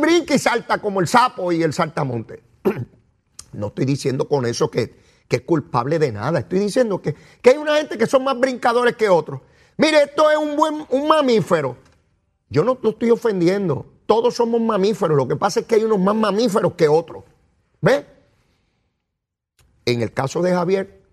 brinca 0.00 0.34
y 0.34 0.40
salta 0.40 0.78
como 0.78 0.98
el 0.98 1.06
sapo 1.06 1.52
y 1.52 1.62
el 1.62 1.72
saltamonte. 1.72 2.42
no 3.52 3.68
estoy 3.68 3.84
diciendo 3.84 4.26
con 4.26 4.44
eso 4.44 4.68
que, 4.68 4.92
que 5.28 5.36
es 5.36 5.42
culpable 5.42 6.00
de 6.00 6.10
nada. 6.10 6.40
Estoy 6.40 6.58
diciendo 6.58 7.00
que, 7.00 7.14
que 7.40 7.50
hay 7.50 7.58
una 7.58 7.76
gente 7.76 7.96
que 7.96 8.08
son 8.08 8.24
más 8.24 8.40
brincadores 8.40 8.96
que 8.96 9.08
otros. 9.08 9.40
Mire, 9.76 10.02
esto 10.02 10.32
es 10.32 10.36
un 10.36 10.56
buen 10.56 10.84
un 10.88 11.06
mamífero. 11.06 11.76
Yo 12.48 12.64
no 12.64 12.76
lo 12.82 12.90
estoy 12.90 13.12
ofendiendo. 13.12 13.86
Todos 14.06 14.34
somos 14.34 14.60
mamíferos. 14.60 15.16
Lo 15.16 15.28
que 15.28 15.36
pasa 15.36 15.60
es 15.60 15.66
que 15.66 15.76
hay 15.76 15.84
unos 15.84 16.00
más 16.00 16.16
mamíferos 16.16 16.72
que 16.72 16.88
otros. 16.88 17.22
¿Ve? 17.80 18.04
En 19.84 20.02
el 20.02 20.12
caso 20.12 20.42
de 20.42 20.50
Javier, 20.50 21.04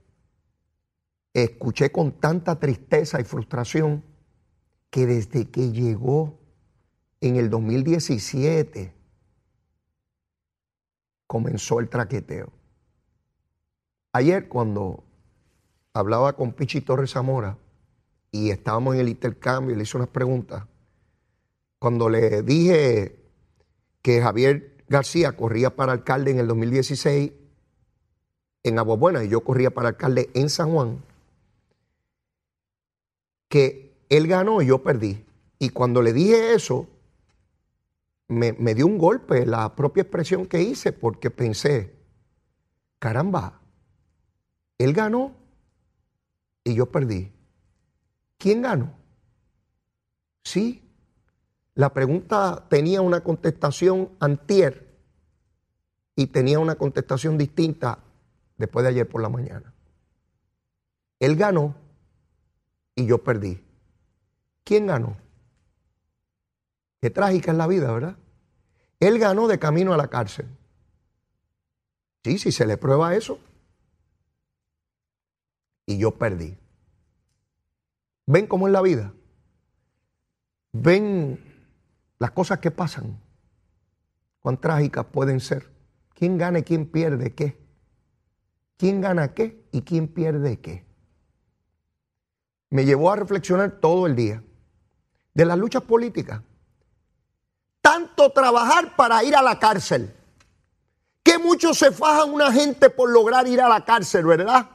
escuché 1.35 1.91
con 1.91 2.13
tanta 2.13 2.57
tristeza 2.57 3.21
y 3.21 3.25
frustración 3.25 4.08
que 4.89 5.05
desde 5.05 5.49
que 5.49 5.71
llegó 5.71 6.39
en 7.21 7.35
el 7.35 7.49
2017 7.49 8.93
comenzó 11.27 11.79
el 11.79 11.89
traqueteo. 11.89 12.51
Ayer 14.13 14.47
cuando 14.47 15.03
hablaba 15.93 16.33
con 16.33 16.53
Pichi 16.53 16.81
Torres 16.81 17.11
Zamora 17.11 17.57
y 18.31 18.49
estábamos 18.49 18.95
en 18.95 19.01
el 19.01 19.09
intercambio 19.09 19.73
y 19.73 19.77
le 19.77 19.83
hice 19.83 19.97
unas 19.97 20.09
preguntas, 20.09 20.65
cuando 21.77 22.09
le 22.09 22.41
dije 22.41 23.19
que 24.01 24.21
Javier 24.21 24.83
García 24.87 25.37
corría 25.37 25.75
para 25.75 25.91
alcalde 25.91 26.31
en 26.31 26.39
el 26.39 26.47
2016 26.47 27.31
en 28.63 28.79
Aguabuena 28.79 29.23
y 29.23 29.29
yo 29.29 29.41
corría 29.43 29.71
para 29.71 29.89
alcalde 29.89 30.29
en 30.33 30.49
San 30.49 30.71
Juan, 30.71 31.03
que 33.47 33.88
él 34.09 34.27
ganó 34.27 34.61
y 34.61 34.67
yo 34.67 34.83
perdí. 34.83 35.25
Y 35.59 35.69
cuando 35.69 36.01
le 36.01 36.13
dije 36.13 36.53
eso, 36.53 36.87
me, 38.27 38.53
me 38.53 38.75
dio 38.75 38.87
un 38.87 38.97
golpe 38.97 39.45
la 39.45 39.75
propia 39.75 40.01
expresión 40.01 40.45
que 40.45 40.61
hice 40.61 40.91
porque 40.91 41.29
pensé, 41.29 41.95
caramba, 42.97 43.61
él 44.77 44.93
ganó 44.93 45.35
y 46.63 46.73
yo 46.73 46.87
perdí. 46.87 47.31
¿Quién 48.37 48.61
ganó? 48.61 48.93
Sí. 50.43 50.83
La 51.75 51.93
pregunta 51.93 52.65
tenía 52.69 53.01
una 53.01 53.21
contestación 53.21 54.09
antier 54.19 54.89
y 56.15 56.27
tenía 56.27 56.59
una 56.59 56.75
contestación 56.75 57.37
distinta 57.37 57.99
después 58.57 58.83
de 58.83 58.89
ayer 58.89 59.07
por 59.07 59.21
la 59.21 59.29
mañana. 59.29 59.73
Él 61.19 61.35
ganó 61.35 61.75
y 62.95 63.05
yo 63.05 63.23
perdí. 63.23 63.61
¿Quién 64.69 64.85
ganó? 64.85 65.17
Qué 67.01 67.09
trágica 67.09 67.49
es 67.49 67.57
la 67.57 67.65
vida, 67.65 67.91
¿verdad? 67.91 68.17
Él 68.99 69.17
ganó 69.17 69.47
de 69.47 69.57
camino 69.57 69.95
a 69.95 69.97
la 69.97 70.09
cárcel. 70.09 70.45
Sí, 72.23 72.37
si 72.37 72.51
se 72.51 72.67
le 72.67 72.77
prueba 72.77 73.15
eso. 73.15 73.39
Y 75.87 75.97
yo 75.97 76.11
perdí. 76.11 76.55
¿Ven 78.27 78.45
cómo 78.45 78.67
es 78.67 78.73
la 78.73 78.83
vida? 78.83 79.11
¿Ven 80.71 81.39
las 82.19 82.29
cosas 82.29 82.59
que 82.59 82.69
pasan? 82.69 83.19
¿Cuán 84.39 84.61
trágicas 84.61 85.07
pueden 85.07 85.39
ser? 85.39 85.67
¿Quién 86.13 86.37
gana 86.37 86.59
y 86.59 86.63
quién 86.63 86.85
pierde 86.85 87.33
qué? 87.33 87.57
¿Quién 88.77 89.01
gana 89.01 89.33
qué 89.33 89.67
y 89.71 89.81
quién 89.81 90.07
pierde 90.07 90.59
qué? 90.59 90.85
Me 92.69 92.85
llevó 92.85 93.09
a 93.09 93.15
reflexionar 93.15 93.79
todo 93.79 94.05
el 94.05 94.15
día 94.15 94.43
de 95.39 95.45
las 95.45 95.57
luchas 95.57 95.83
políticas. 95.83 96.41
Tanto 97.79 98.29
trabajar 98.31 98.97
para 98.97 99.23
ir 99.23 99.33
a 99.37 99.41
la 99.41 99.57
cárcel. 99.57 100.13
Que 101.23 101.37
muchos 101.37 101.77
se 101.77 101.93
fajan 101.93 102.33
una 102.33 102.51
gente 102.51 102.89
por 102.89 103.09
lograr 103.09 103.47
ir 103.47 103.61
a 103.61 103.69
la 103.69 103.85
cárcel, 103.85 104.25
¿verdad? 104.25 104.69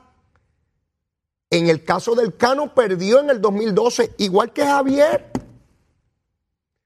En 1.50 1.68
el 1.68 1.84
caso 1.84 2.14
del 2.14 2.34
Cano 2.38 2.74
perdió 2.74 3.20
en 3.20 3.28
el 3.28 3.42
2012, 3.42 4.14
igual 4.16 4.54
que 4.54 4.64
Javier. 4.64 5.32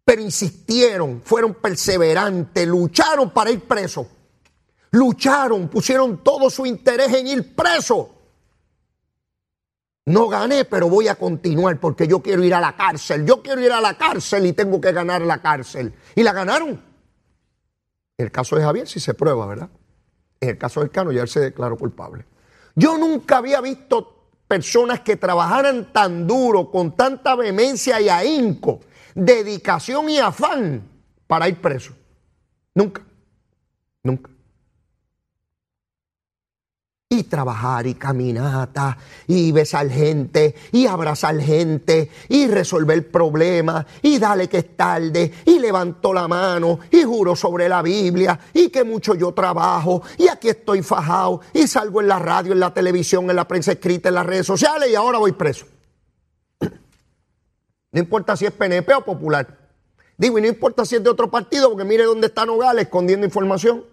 Pero 0.05 0.23
insistieron, 0.23 1.23
fueron 1.25 1.55
perseverantes, 1.55 2.67
lucharon 2.67 3.31
para 3.31 3.53
ir 3.53 3.61
preso. 3.61 4.09
Lucharon, 4.91 5.69
pusieron 5.69 6.25
todo 6.25 6.51
su 6.51 6.67
interés 6.67 7.15
en 7.15 7.29
ir 7.29 7.55
preso. 7.55 8.18
No 10.09 10.27
gané, 10.27 10.65
pero 10.65 10.89
voy 10.89 11.07
a 11.09 11.17
continuar 11.17 11.79
porque 11.79 12.09
yo 12.09 12.23
quiero 12.23 12.43
ir 12.43 12.55
a 12.55 12.61
la 12.61 12.75
cárcel. 12.75 13.27
Yo 13.27 13.43
quiero 13.43 13.61
ir 13.61 13.73
a 13.73 13.81
la 13.81 13.99
cárcel 13.99 14.47
y 14.47 14.55
tengo 14.55 14.81
que 14.81 14.91
ganar 14.91 15.21
la 15.21 15.43
cárcel. 15.43 15.93
Y 16.15 16.23
la 16.23 16.33
ganaron. 16.33 16.83
El 18.17 18.33
caso 18.33 18.57
de 18.57 18.63
Javier 18.63 18.89
sí 18.89 19.01
se 19.01 19.13
prueba, 19.13 19.47
¿verdad? 19.47 19.69
En 20.41 20.49
el 20.49 20.57
caso 20.57 20.81
del 20.81 20.91
Cano 20.91 21.13
ya 21.13 21.21
él 21.21 21.29
se 21.29 21.41
declaró 21.41 21.77
culpable. 21.77 22.25
Yo 22.75 22.97
nunca 22.97 23.37
había 23.37 23.61
visto 23.61 24.31
personas 24.49 25.01
que 25.01 25.17
trabajaran 25.17 25.93
tan 25.93 26.27
duro, 26.27 26.71
con 26.71 26.97
tanta 26.97 27.35
vehemencia 27.35 28.01
y 28.01 28.09
ahínco, 28.09 28.81
dedicación 29.15 30.09
y 30.09 30.19
afán 30.19 30.89
para 31.27 31.49
ir 31.49 31.61
preso. 31.61 31.93
Nunca. 32.75 33.03
Nunca 34.03 34.31
y 37.19 37.25
trabajar 37.25 37.87
y 37.87 37.95
caminata 37.95 38.97
y 39.27 39.53
besar 39.53 39.89
gente 39.91 40.55
y 40.73 40.87
abrazar 40.87 41.39
gente 41.41 42.11
y 42.29 42.47
resolver 42.47 43.11
problemas 43.11 43.87
y 44.03 44.19
dale 44.19 44.49
que 44.49 44.59
es 44.59 44.77
tarde 44.77 45.33
y 45.45 45.59
levantó 45.59 46.15
la 46.15 46.29
mano 46.29 46.79
y 46.91 47.03
juro 47.03 47.37
sobre 47.37 47.69
la 47.69 47.83
Biblia 47.83 48.39
y 48.55 48.69
que 48.71 48.85
mucho 48.85 49.15
yo 49.15 49.33
trabajo 49.33 50.03
y 50.17 50.29
aquí 50.29 50.49
estoy 50.49 50.83
fajado 50.83 51.41
y 51.53 51.67
salgo 51.67 52.01
en 52.01 52.09
la 52.09 52.19
radio, 52.19 52.53
en 52.53 52.61
la 52.61 52.73
televisión, 52.73 53.29
en 53.29 53.37
la 53.37 53.47
prensa 53.47 53.73
escrita, 53.73 54.09
en 54.09 54.15
las 54.15 54.27
redes 54.27 54.47
sociales 54.47 54.89
y 54.91 54.95
ahora 54.95 55.19
voy 55.19 55.33
preso. 55.33 55.67
No 57.91 58.01
importa 58.01 58.37
si 58.37 58.45
es 58.45 58.53
PNP 58.53 58.95
o 58.95 59.05
popular. 59.05 59.59
Digo, 60.19 60.39
y 60.39 60.43
no 60.43 60.49
importa 60.49 60.85
si 60.85 60.97
es 60.97 61.03
de 61.03 61.09
otro 61.09 61.31
partido, 61.31 61.71
porque 61.71 61.85
mire 61.85 62.05
dónde 62.05 62.27
está 62.27 62.45
Nogales 62.45 62.85
escondiendo 62.85 63.25
información 63.25 63.85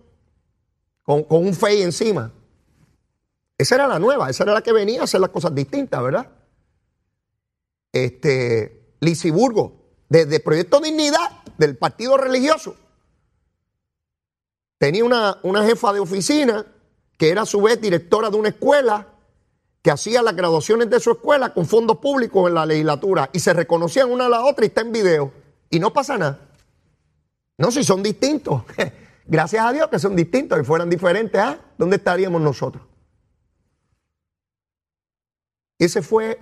con, 1.03 1.25
un 1.29 1.53
FEI 1.53 1.84
encima. 1.84 2.32
Esa 3.57 3.75
era 3.75 3.88
la 3.88 4.00
nueva, 4.00 4.29
esa 4.29 4.43
era 4.43 4.53
la 4.53 4.62
que 4.62 4.74
venía 4.74 5.01
a 5.01 5.03
hacer 5.05 5.21
las 5.21 5.29
cosas 5.29 5.55
distintas, 5.55 6.01
¿verdad? 6.03 6.27
Este, 7.91 8.95
Lisiburgo, 9.00 9.85
desde 10.09 10.39
Proyecto 10.39 10.79
Dignidad, 10.79 11.43
del 11.57 11.77
partido 11.77 12.17
religioso, 12.17 12.75
tenía 14.77 15.05
una, 15.05 15.39
una 15.43 15.65
jefa 15.65 15.93
de 15.93 16.01
oficina 16.01 16.65
que 17.17 17.29
era 17.29 17.43
a 17.43 17.45
su 17.45 17.62
vez 17.62 17.79
directora 17.79 18.29
de 18.29 18.35
una 18.35 18.50
escuela 18.50 19.07
que 19.81 19.91
hacía 19.91 20.21
las 20.21 20.35
graduaciones 20.35 20.89
de 20.89 21.00
su 21.00 21.12
escuela 21.12 21.53
con 21.53 21.65
fondos 21.65 21.97
públicos 22.00 22.47
en 22.50 22.55
la 22.55 22.65
legislatura 22.65 23.29
y 23.31 23.39
se 23.39 23.53
reconocían 23.53 24.12
una 24.12 24.25
a 24.25 24.29
la 24.29 24.43
otra 24.43 24.65
y 24.65 24.67
está 24.67 24.81
en 24.81 24.91
video. 24.91 25.31
Y 25.69 25.79
no 25.79 25.93
pasa 25.93 26.17
nada. 26.17 26.39
No, 27.57 27.71
si 27.71 27.83
son 27.83 28.03
distintos. 28.03 28.63
Gracias 29.27 29.63
a 29.63 29.71
Dios 29.71 29.88
que 29.89 30.00
son 30.00 30.15
distintos. 30.15 30.57
Si 30.57 30.65
fueran 30.65 30.89
diferentes, 30.89 31.39
¿ah? 31.39 31.59
¿dónde 31.77 31.97
estaríamos 31.97 32.41
nosotros? 32.41 32.83
Ese 35.77 36.01
fue 36.01 36.39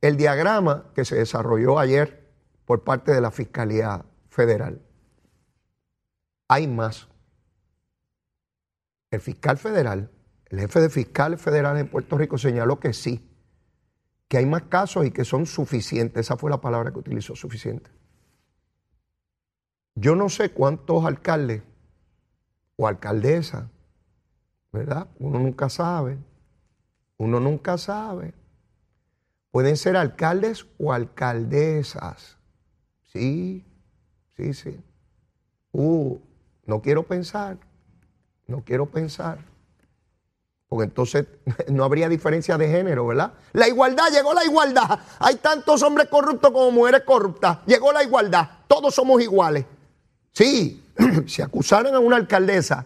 el 0.00 0.16
diagrama 0.16 0.92
que 0.94 1.04
se 1.04 1.16
desarrolló 1.16 1.78
ayer 1.78 2.28
por 2.66 2.84
parte 2.84 3.12
de 3.12 3.20
la 3.20 3.30
Fiscalía 3.30 4.04
Federal. 4.28 4.80
Hay 6.48 6.66
más. 6.66 7.08
El 9.10 9.20
fiscal 9.20 9.56
federal, 9.56 10.10
el 10.46 10.60
jefe 10.60 10.80
de 10.80 10.90
fiscales 10.90 11.40
federales 11.40 11.80
en 11.80 11.88
Puerto 11.88 12.18
Rico 12.18 12.36
señaló 12.36 12.78
que 12.78 12.92
sí, 12.92 13.26
que 14.28 14.36
hay 14.36 14.44
más 14.44 14.64
casos 14.64 15.06
y 15.06 15.10
que 15.10 15.24
son 15.24 15.46
suficientes. 15.46 16.26
Esa 16.26 16.36
fue 16.36 16.50
la 16.50 16.60
palabra 16.60 16.90
que 16.90 16.98
utilizó, 16.98 17.34
suficiente. 17.34 17.90
Yo 19.94 20.14
no 20.14 20.28
sé 20.28 20.50
cuántos 20.50 21.06
alcaldes 21.06 21.62
o 22.76 22.86
alcaldesas, 22.86 23.64
¿verdad? 24.72 25.08
Uno 25.18 25.38
nunca 25.38 25.70
sabe. 25.70 26.18
Uno 27.16 27.40
nunca 27.40 27.78
sabe 27.78 28.34
Pueden 29.50 29.76
ser 29.76 29.96
alcaldes 29.96 30.66
o 30.78 30.92
alcaldesas. 30.92 32.36
Sí, 33.12 33.64
sí, 34.36 34.54
sí. 34.54 34.80
Uh, 35.72 36.18
no 36.66 36.82
quiero 36.82 37.02
pensar, 37.04 37.56
no 38.46 38.62
quiero 38.64 38.86
pensar. 38.86 39.38
Porque 40.68 40.84
entonces 40.84 41.26
no 41.68 41.84
habría 41.84 42.08
diferencia 42.08 42.58
de 42.58 42.68
género, 42.68 43.06
¿verdad? 43.06 43.32
La 43.52 43.68
igualdad, 43.68 44.10
llegó 44.12 44.34
la 44.34 44.44
igualdad. 44.44 45.00
Hay 45.18 45.36
tantos 45.36 45.82
hombres 45.82 46.08
corruptos 46.08 46.50
como 46.50 46.70
mujeres 46.70 47.02
corruptas. 47.04 47.58
Llegó 47.66 47.92
la 47.92 48.02
igualdad. 48.02 48.48
Todos 48.66 48.94
somos 48.94 49.22
iguales. 49.22 49.64
Sí, 50.32 50.84
si 51.26 51.42
acusaran 51.42 51.94
a 51.94 51.98
una 51.98 52.16
alcaldesa, 52.16 52.84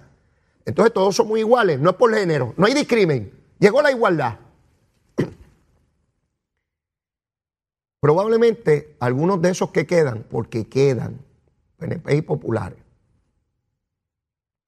entonces 0.64 0.94
todos 0.94 1.16
somos 1.16 1.38
iguales. 1.38 1.80
No 1.80 1.90
es 1.90 1.96
por 1.96 2.14
género, 2.14 2.54
no 2.56 2.66
hay 2.66 2.74
discrimen. 2.74 3.32
Llegó 3.58 3.82
la 3.82 3.90
igualdad. 3.90 4.38
Probablemente 8.02 8.96
algunos 8.98 9.40
de 9.40 9.50
esos 9.50 9.70
que 9.70 9.86
quedan, 9.86 10.24
porque 10.24 10.66
quedan, 10.68 11.20
PNP 11.76 12.16
y 12.16 12.22
populares, 12.22 12.80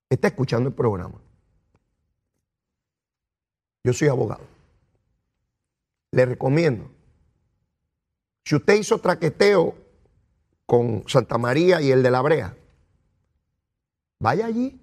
está 0.09 0.29
escuchando 0.29 0.69
el 0.69 0.75
programa. 0.77 1.21
Yo 3.83 3.93
soy 3.93 4.07
abogado. 4.07 4.45
Le 6.13 6.27
recomiendo. 6.27 6.89
Si 8.45 8.55
usted 8.55 8.75
hizo 8.75 9.01
traqueteo 9.01 9.75
con 10.65 11.03
Santa 11.09 11.37
María 11.37 11.81
y 11.81 11.91
el 11.91 12.05
de 12.05 12.13
la 12.13 12.23
Brea, 12.23 12.57
vaya 14.21 14.47
allí, 14.47 14.81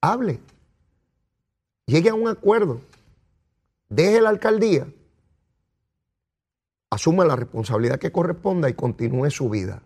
hable, 0.00 0.38
llegue 1.84 2.10
a 2.10 2.14
un 2.14 2.28
acuerdo, 2.28 2.80
deje 3.88 4.20
la 4.20 4.28
alcaldía, 4.28 4.86
asuma 6.94 7.24
la 7.24 7.36
responsabilidad 7.36 7.98
que 7.98 8.12
corresponda 8.12 8.68
y 8.68 8.74
continúe 8.74 9.30
su 9.30 9.50
vida. 9.50 9.82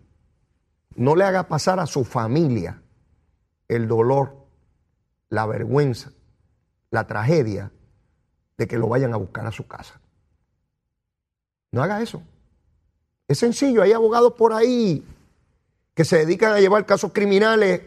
No 0.95 1.15
le 1.15 1.23
haga 1.23 1.47
pasar 1.47 1.79
a 1.79 1.85
su 1.85 2.03
familia 2.03 2.81
el 3.67 3.87
dolor, 3.87 4.35
la 5.29 5.45
vergüenza, 5.45 6.11
la 6.91 7.07
tragedia 7.07 7.71
de 8.57 8.67
que 8.67 8.77
lo 8.77 8.87
vayan 8.87 9.13
a 9.13 9.17
buscar 9.17 9.45
a 9.45 9.51
su 9.51 9.67
casa. 9.67 9.99
No 11.71 11.83
haga 11.83 12.01
eso. 12.01 12.21
Es 13.27 13.39
sencillo, 13.39 13.81
hay 13.81 13.93
abogados 13.93 14.33
por 14.33 14.53
ahí 14.53 15.05
que 15.93 16.05
se 16.05 16.17
dedican 16.17 16.53
a 16.53 16.59
llevar 16.59 16.85
casos 16.85 17.11
criminales 17.13 17.81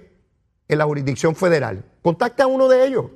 en 0.69 0.79
la 0.79 0.85
jurisdicción 0.85 1.35
federal. 1.35 1.85
Contacte 2.03 2.43
a 2.43 2.47
uno 2.47 2.69
de 2.69 2.87
ellos. 2.87 3.07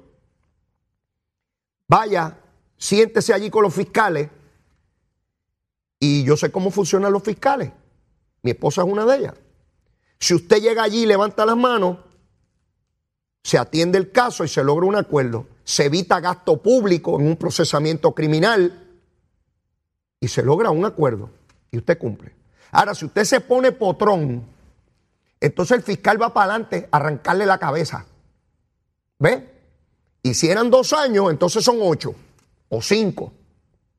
Vaya, 1.88 2.36
siéntese 2.76 3.32
allí 3.32 3.48
con 3.48 3.62
los 3.62 3.74
fiscales. 3.74 4.28
Y 6.06 6.22
yo 6.22 6.36
sé 6.36 6.52
cómo 6.52 6.70
funcionan 6.70 7.12
los 7.12 7.24
fiscales. 7.24 7.72
Mi 8.42 8.52
esposa 8.52 8.82
es 8.82 8.88
una 8.88 9.04
de 9.04 9.16
ellas. 9.16 9.34
Si 10.20 10.34
usted 10.34 10.58
llega 10.58 10.84
allí 10.84 11.02
y 11.02 11.06
levanta 11.06 11.44
las 11.44 11.56
manos, 11.56 11.98
se 13.42 13.58
atiende 13.58 13.98
el 13.98 14.12
caso 14.12 14.44
y 14.44 14.48
se 14.48 14.62
logra 14.62 14.86
un 14.86 14.94
acuerdo. 14.94 15.48
Se 15.64 15.86
evita 15.86 16.20
gasto 16.20 16.62
público 16.62 17.18
en 17.18 17.26
un 17.26 17.36
procesamiento 17.36 18.14
criminal 18.14 18.88
y 20.20 20.28
se 20.28 20.44
logra 20.44 20.70
un 20.70 20.84
acuerdo 20.84 21.28
y 21.72 21.78
usted 21.78 21.98
cumple. 21.98 22.32
Ahora, 22.70 22.94
si 22.94 23.06
usted 23.06 23.24
se 23.24 23.40
pone 23.40 23.72
potrón, 23.72 24.44
entonces 25.40 25.76
el 25.76 25.82
fiscal 25.82 26.22
va 26.22 26.32
para 26.32 26.52
adelante 26.52 26.88
a 26.92 26.98
arrancarle 26.98 27.46
la 27.46 27.58
cabeza. 27.58 28.06
¿Ve? 29.18 29.50
Y 30.22 30.34
si 30.34 30.48
eran 30.48 30.70
dos 30.70 30.92
años, 30.92 31.32
entonces 31.32 31.64
son 31.64 31.78
ocho 31.80 32.14
o 32.68 32.80
cinco. 32.80 33.32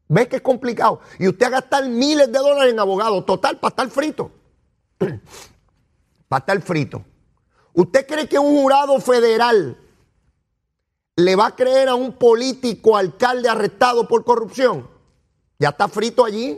¿Ves 0.09 0.27
que 0.27 0.37
es 0.37 0.41
complicado? 0.41 1.01
Y 1.19 1.27
usted 1.27 1.47
a 1.47 1.49
gastar 1.49 1.87
miles 1.89 2.31
de 2.31 2.39
dólares 2.39 2.73
en 2.73 2.79
abogados, 2.79 3.25
total, 3.25 3.57
para 3.57 3.69
estar 3.69 3.89
frito. 3.89 4.31
para 6.27 6.39
estar 6.39 6.61
frito. 6.61 7.03
¿Usted 7.73 8.07
cree 8.07 8.27
que 8.27 8.39
un 8.39 8.55
jurado 8.57 8.99
federal 8.99 9.77
le 11.15 11.35
va 11.35 11.47
a 11.47 11.55
creer 11.55 11.89
a 11.89 11.95
un 11.95 12.13
político 12.13 12.95
alcalde 12.95 13.49
arrestado 13.49 14.07
por 14.07 14.23
corrupción? 14.23 14.87
Ya 15.59 15.69
está 15.69 15.87
frito 15.87 16.23
allí. 16.23 16.57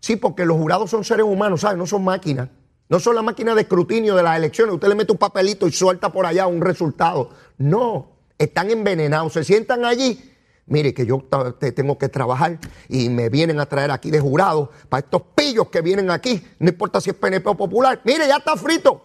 Sí, 0.00 0.16
porque 0.16 0.46
los 0.46 0.56
jurados 0.56 0.90
son 0.90 1.04
seres 1.04 1.26
humanos, 1.26 1.62
¿sabes? 1.62 1.76
No 1.76 1.86
son 1.86 2.04
máquinas. 2.04 2.48
No 2.88 2.98
son 2.98 3.14
la 3.14 3.22
máquina 3.22 3.54
de 3.54 3.62
escrutinio 3.62 4.14
de 4.14 4.22
las 4.22 4.36
elecciones. 4.36 4.74
Usted 4.74 4.88
le 4.88 4.94
mete 4.94 5.12
un 5.12 5.18
papelito 5.18 5.68
y 5.68 5.72
suelta 5.72 6.10
por 6.10 6.26
allá 6.26 6.46
un 6.46 6.60
resultado. 6.60 7.30
No, 7.58 8.12
están 8.38 8.70
envenenados. 8.70 9.32
Se 9.32 9.44
sientan 9.44 9.84
allí. 9.84 10.29
Mire, 10.70 10.94
que 10.94 11.04
yo 11.04 11.24
tengo 11.74 11.98
que 11.98 12.08
trabajar 12.08 12.60
y 12.88 13.08
me 13.08 13.28
vienen 13.28 13.58
a 13.58 13.66
traer 13.66 13.90
aquí 13.90 14.08
de 14.12 14.20
jurado 14.20 14.70
para 14.88 15.00
estos 15.00 15.22
pillos 15.34 15.68
que 15.68 15.80
vienen 15.80 16.12
aquí. 16.12 16.46
No 16.60 16.68
importa 16.68 17.00
si 17.00 17.10
es 17.10 17.16
PNP 17.16 17.48
o 17.48 17.56
popular. 17.56 18.00
Mire, 18.04 18.28
ya 18.28 18.36
está 18.36 18.56
frito. 18.56 19.02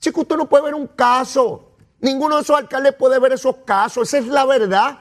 Si 0.00 0.10
que 0.10 0.20
usted 0.20 0.36
no 0.36 0.48
puede 0.48 0.64
ver 0.64 0.74
un 0.74 0.88
caso. 0.88 1.76
Ninguno 2.00 2.34
de 2.34 2.42
esos 2.42 2.58
alcaldes 2.58 2.94
puede 2.94 3.20
ver 3.20 3.30
esos 3.30 3.58
casos. 3.64 4.08
Esa 4.08 4.18
es 4.18 4.26
la 4.26 4.44
verdad. 4.44 4.98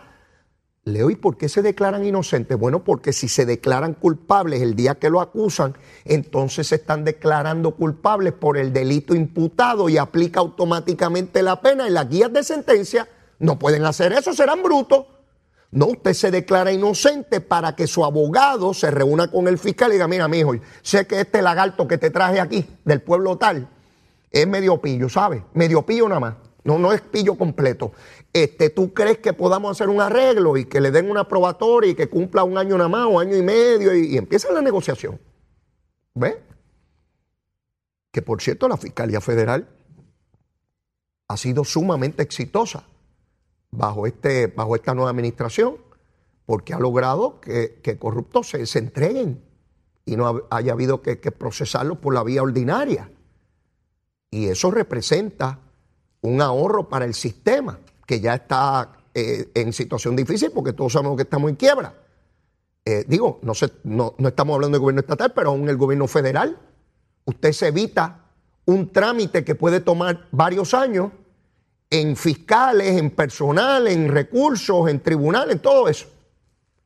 Leo, 0.83 1.09
¿y 1.09 1.15
por 1.15 1.35
qué 1.35 1.49
se 1.49 1.63
declaran 1.63 2.05
inocentes? 2.05 2.59
Bueno, 2.59 2.83
porque 2.83 3.11
si 3.11 3.27
se 3.27 3.47
declaran 3.47 3.95
culpables 3.95 4.61
el 4.61 4.75
día 4.75 4.93
que 4.95 5.09
lo 5.09 5.19
acusan, 5.19 5.75
entonces 6.05 6.67
se 6.67 6.75
están 6.75 7.05
declarando 7.05 7.71
culpables 7.71 8.33
por 8.33 8.59
el 8.59 8.71
delito 8.71 9.15
imputado 9.15 9.89
y 9.89 9.97
aplica 9.97 10.41
automáticamente 10.41 11.41
la 11.41 11.59
pena. 11.59 11.87
En 11.87 11.95
las 11.95 12.07
guías 12.07 12.31
de 12.31 12.43
sentencia 12.43 13.07
no 13.39 13.57
pueden 13.57 13.83
hacer 13.85 14.13
eso, 14.13 14.31
serán 14.31 14.61
brutos. 14.61 15.05
No, 15.73 15.87
usted 15.87 16.13
se 16.13 16.29
declara 16.29 16.71
inocente 16.71 17.41
para 17.41 17.75
que 17.75 17.87
su 17.87 18.05
abogado 18.05 18.75
se 18.75 18.91
reúna 18.91 19.31
con 19.31 19.47
el 19.47 19.57
fiscal 19.57 19.89
y 19.89 19.93
diga, 19.93 20.07
mira, 20.07 20.27
mi 20.27 20.37
hijo, 20.37 20.53
sé 20.83 21.07
que 21.07 21.19
este 21.19 21.41
lagarto 21.41 21.87
que 21.87 21.97
te 21.97 22.11
traje 22.11 22.39
aquí, 22.39 22.63
del 22.85 23.01
pueblo 23.01 23.39
tal, 23.39 23.67
es 24.29 24.47
medio 24.47 24.79
pillo, 24.79 25.09
¿sabes? 25.09 25.41
Medio 25.55 25.83
pillo 25.83 26.07
nada 26.07 26.19
más. 26.19 26.35
No, 26.63 26.77
no 26.77 26.93
es 26.93 27.01
pillo 27.01 27.35
completo. 27.35 27.91
Este, 28.31 28.69
¿Tú 28.69 28.93
crees 28.93 29.17
que 29.17 29.33
podamos 29.33 29.71
hacer 29.71 29.89
un 29.89 29.99
arreglo 29.99 30.57
y 30.57 30.65
que 30.65 30.79
le 30.79 30.91
den 30.91 31.09
una 31.09 31.27
probatoria 31.27 31.89
y 31.89 31.95
que 31.95 32.07
cumpla 32.07 32.43
un 32.43 32.59
año 32.59 32.77
nada 32.77 32.89
más 32.89 33.07
o 33.07 33.19
año 33.19 33.35
y 33.35 33.41
medio 33.41 33.95
y, 33.95 34.15
empieza 34.15 34.51
la 34.51 34.61
negociación? 34.61 35.19
¿Ve? 36.13 36.39
Que 38.11 38.21
por 38.21 38.43
cierto, 38.43 38.67
la 38.67 38.77
Fiscalía 38.77 39.21
Federal 39.21 39.67
ha 41.27 41.35
sido 41.35 41.63
sumamente 41.63 42.21
exitosa 42.21 42.85
bajo, 43.75 44.07
este, 44.07 44.47
bajo 44.47 44.75
esta 44.75 44.93
nueva 44.93 45.11
administración 45.11 45.77
porque 46.45 46.73
ha 46.73 46.79
logrado 46.79 47.39
que, 47.39 47.97
corruptos 47.99 48.49
se, 48.49 48.79
entreguen 48.79 49.41
y 50.05 50.15
no 50.15 50.43
haya 50.49 50.73
habido 50.73 51.01
que, 51.01 51.19
que 51.19 51.31
procesarlos 51.31 51.97
por 51.99 52.13
la 52.13 52.23
vía 52.23 52.41
ordinaria. 52.41 53.09
Y 54.29 54.47
eso 54.47 54.71
representa 54.71 55.59
un 56.21 56.41
ahorro 56.41 56.89
para 56.89 57.05
el 57.05 57.13
sistema, 57.13 57.79
que 58.05 58.19
ya 58.19 58.35
está 58.35 58.97
eh, 59.13 59.51
en 59.53 59.71
situación 59.73 60.15
difícil 60.15 60.51
porque 60.51 60.73
todos 60.73 60.93
sabemos 60.93 61.15
que 61.15 61.23
estamos 61.23 61.49
en 61.49 61.55
quiebra. 61.55 61.93
Eh, 62.83 63.05
digo, 63.07 63.39
no, 63.43 63.53
no, 63.83 64.15
no, 64.17 64.27
estamos 64.27 64.55
hablando 64.55 64.75
del 64.75 64.81
gobierno 64.81 65.01
estatal, 65.01 65.31
pero 65.33 65.51
aún 65.51 65.69
el 65.69 65.77
gobierno 65.77 66.07
federal. 66.07 66.57
Usted 67.25 67.53
se 67.53 67.67
evita 67.67 68.25
un 68.65 68.91
trámite 68.91 69.45
que 69.45 69.55
puede 69.55 69.79
tomar 69.79 70.27
varios 70.31 70.73
años 70.73 71.11
en 71.93 72.15
fiscales, 72.15 72.97
en 72.97 73.11
personal, 73.11 73.87
en 73.87 74.09
recursos, 74.09 74.89
en 74.89 74.99
tribunal, 74.99 75.51
en 75.51 75.59
todo 75.59 75.87
eso. 75.87 76.07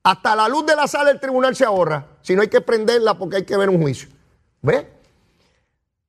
Hasta 0.03 0.35
la 0.35 0.49
luz 0.49 0.65
de 0.65 0.75
la 0.75 0.85
sala 0.85 1.05
del 1.05 1.19
tribunal 1.21 1.55
se 1.55 1.63
ahorra, 1.63 2.05
si 2.21 2.35
no 2.35 2.41
hay 2.41 2.49
que 2.49 2.59
prenderla 2.59 3.17
porque 3.17 3.37
hay 3.37 3.45
que 3.45 3.55
ver 3.55 3.69
un 3.69 3.81
juicio. 3.81 4.09
¿Ve? 4.61 4.85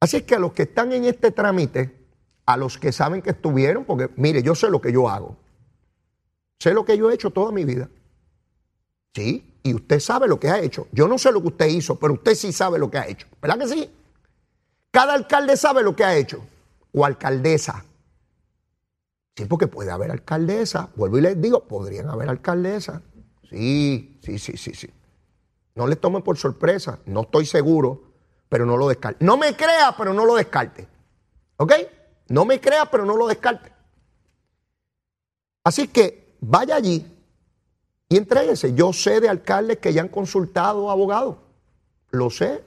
Así 0.00 0.16
es 0.16 0.22
que 0.24 0.34
a 0.34 0.40
los 0.40 0.52
que 0.52 0.64
están 0.64 0.92
en 0.92 1.04
este 1.04 1.30
trámite, 1.30 1.94
a 2.44 2.56
los 2.56 2.76
que 2.76 2.90
saben 2.90 3.22
que 3.22 3.30
estuvieron, 3.30 3.84
porque 3.84 4.10
mire, 4.16 4.42
yo 4.42 4.56
sé 4.56 4.68
lo 4.68 4.80
que 4.80 4.92
yo 4.92 5.08
hago. 5.08 5.36
Sé 6.58 6.74
lo 6.74 6.84
que 6.84 6.98
yo 6.98 7.08
he 7.08 7.14
hecho 7.14 7.30
toda 7.30 7.52
mi 7.52 7.64
vida. 7.64 7.88
Sí, 9.14 9.60
y 9.62 9.74
usted 9.74 10.00
sabe 10.00 10.26
lo 10.26 10.40
que 10.40 10.48
ha 10.48 10.58
hecho. 10.58 10.88
Yo 10.90 11.06
no 11.06 11.18
sé 11.18 11.30
lo 11.30 11.40
que 11.40 11.48
usted 11.48 11.66
hizo, 11.66 12.00
pero 12.00 12.14
usted 12.14 12.34
sí 12.34 12.52
sabe 12.52 12.80
lo 12.80 12.90
que 12.90 12.98
ha 12.98 13.06
hecho. 13.06 13.28
¿Verdad 13.40 13.58
que 13.60 13.68
sí? 13.68 13.90
Cada 14.90 15.14
alcalde 15.14 15.56
sabe 15.56 15.84
lo 15.84 15.94
que 15.94 16.02
ha 16.02 16.16
hecho. 16.16 16.44
O 16.92 17.04
alcaldesa. 17.04 17.84
Sí, 19.38 19.44
porque 19.44 19.68
puede 19.68 19.92
haber 19.92 20.10
alcaldesa. 20.10 20.88
Vuelvo 20.96 21.18
y 21.18 21.20
les 21.20 21.40
digo, 21.40 21.62
podrían 21.62 22.10
haber 22.10 22.28
alcaldesa. 22.28 23.02
Sí, 23.48 24.18
sí, 24.20 24.36
sí, 24.36 24.56
sí, 24.56 24.74
sí. 24.74 24.90
No 25.76 25.86
les 25.86 26.00
tomen 26.00 26.22
por 26.22 26.36
sorpresa. 26.36 26.98
No 27.06 27.20
estoy 27.20 27.46
seguro, 27.46 28.02
pero 28.48 28.66
no 28.66 28.76
lo 28.76 28.88
descarte. 28.88 29.24
No 29.24 29.36
me 29.36 29.54
crea, 29.54 29.94
pero 29.96 30.12
no 30.12 30.26
lo 30.26 30.34
descarte. 30.34 30.88
¿Ok? 31.56 31.72
No 32.30 32.44
me 32.46 32.60
crea, 32.60 32.86
pero 32.86 33.04
no 33.04 33.16
lo 33.16 33.28
descarte. 33.28 33.70
Así 35.62 35.86
que 35.86 36.34
vaya 36.40 36.74
allí 36.74 37.06
y 38.08 38.16
entréguese. 38.16 38.74
Yo 38.74 38.92
sé 38.92 39.20
de 39.20 39.28
alcaldes 39.28 39.78
que 39.78 39.92
ya 39.92 40.02
han 40.02 40.08
consultado 40.08 40.90
abogados. 40.90 41.36
Lo 42.10 42.28
sé. 42.28 42.64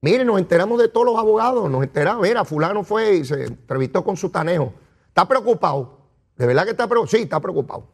Miren, 0.00 0.28
nos 0.28 0.38
enteramos 0.38 0.80
de 0.80 0.88
todos 0.88 1.04
los 1.04 1.18
abogados. 1.18 1.70
Nos 1.70 1.82
enteramos. 1.82 2.22
Mira, 2.26 2.42
fulano 2.46 2.84
fue 2.84 3.16
y 3.16 3.24
se 3.26 3.44
entrevistó 3.44 4.02
con 4.02 4.16
su 4.16 4.30
tanejo. 4.30 4.72
Está 5.12 5.28
preocupado. 5.28 5.98
¿De 6.36 6.46
verdad 6.46 6.64
que 6.64 6.70
está 6.70 6.88
preocupado? 6.88 7.10
Sí, 7.10 7.24
está 7.24 7.38
preocupado. 7.38 7.86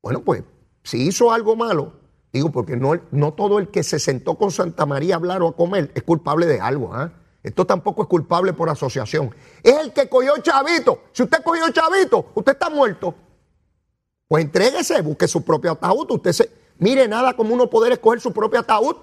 Bueno, 0.00 0.22
pues, 0.22 0.44
si 0.84 1.08
hizo 1.08 1.32
algo 1.32 1.56
malo, 1.56 1.94
digo, 2.32 2.52
porque 2.52 2.76
no, 2.76 2.92
no 3.10 3.32
todo 3.32 3.58
el 3.58 3.68
que 3.68 3.82
se 3.82 3.98
sentó 3.98 4.36
con 4.36 4.52
Santa 4.52 4.86
María 4.86 5.14
a 5.14 5.16
hablar 5.16 5.42
o 5.42 5.48
a 5.48 5.56
comer 5.56 5.90
es 5.96 6.04
culpable 6.04 6.46
de 6.46 6.60
algo. 6.60 6.94
¿ah? 6.94 7.12
Esto 7.42 7.66
tampoco 7.66 8.02
es 8.02 8.08
culpable 8.08 8.52
por 8.52 8.70
asociación. 8.70 9.34
Es 9.64 9.74
el 9.78 9.92
que 9.92 10.08
cogió 10.08 10.38
chavito. 10.38 11.02
Si 11.10 11.24
usted 11.24 11.42
cogió 11.42 11.68
chavito, 11.72 12.30
usted 12.36 12.52
está 12.52 12.70
muerto. 12.70 13.16
Pues 14.28 14.44
entréguese, 14.44 15.02
busque 15.02 15.26
su 15.26 15.44
propio 15.44 15.72
ataúd. 15.72 16.08
Usted 16.12 16.32
se, 16.32 16.50
mire 16.78 17.08
nada 17.08 17.34
como 17.34 17.52
uno 17.52 17.68
poder 17.68 17.94
escoger 17.94 18.20
su 18.20 18.32
propio 18.32 18.60
ataúd. 18.60 18.94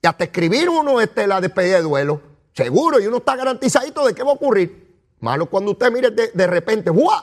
Y 0.00 0.06
hasta 0.06 0.22
escribir 0.22 0.68
uno 0.68 1.00
este, 1.00 1.26
la 1.26 1.40
despedida 1.40 1.78
de 1.78 1.82
duelo. 1.82 2.20
Seguro, 2.52 3.00
y 3.00 3.08
uno 3.08 3.16
está 3.16 3.34
garantizadito 3.34 4.06
de 4.06 4.14
qué 4.14 4.22
va 4.22 4.30
a 4.30 4.34
ocurrir. 4.34 4.85
Malo 5.20 5.48
cuando 5.48 5.72
usted 5.72 5.90
mire 5.92 6.10
de, 6.10 6.46
repente, 6.46 6.90
¡buah! 6.90 7.22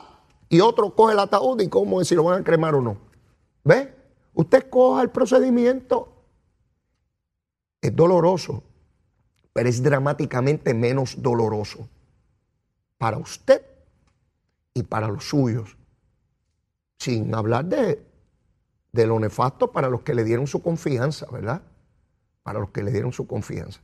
Y 0.50 0.60
otro 0.60 0.96
coge 0.96 1.14
el 1.14 1.20
ataúd 1.20 1.62
y 1.62 1.70
cómo 1.70 2.02
es 2.02 2.08
si 2.08 2.16
lo 2.16 2.24
van 2.24 2.42
a 2.42 2.44
cremar 2.44 2.76
o 2.76 2.82
no. 2.82 2.98
¿Ve? 3.64 3.94
Usted 4.34 4.70
coja 4.70 5.02
el 5.02 5.10
procedimiento. 5.10 6.10
Es 7.82 7.96
doloroso 7.96 8.64
pero 9.54 9.70
es 9.70 9.82
dramáticamente 9.82 10.74
menos 10.74 11.22
doloroso 11.22 11.88
para 12.98 13.18
usted 13.18 13.64
y 14.74 14.84
para 14.84 15.08
los 15.08 15.30
suyos. 15.30 15.78
sin 16.98 17.36
hablar 17.36 17.66
de, 17.66 18.02
de 18.94 19.08
lo 19.08 19.20
nefasto 19.20 19.74
para 19.74 19.90
los 19.90 20.04
que 20.04 20.14
le 20.14 20.24
dieron 20.24 20.48
su 20.48 20.64
confianza, 20.64 21.26
¿verdad? 21.30 21.62
Para 22.44 22.60
los 22.60 22.70
que 22.70 22.82
le 22.82 22.92
dieron 22.92 23.12
su 23.12 23.28
confianza. 23.28 23.82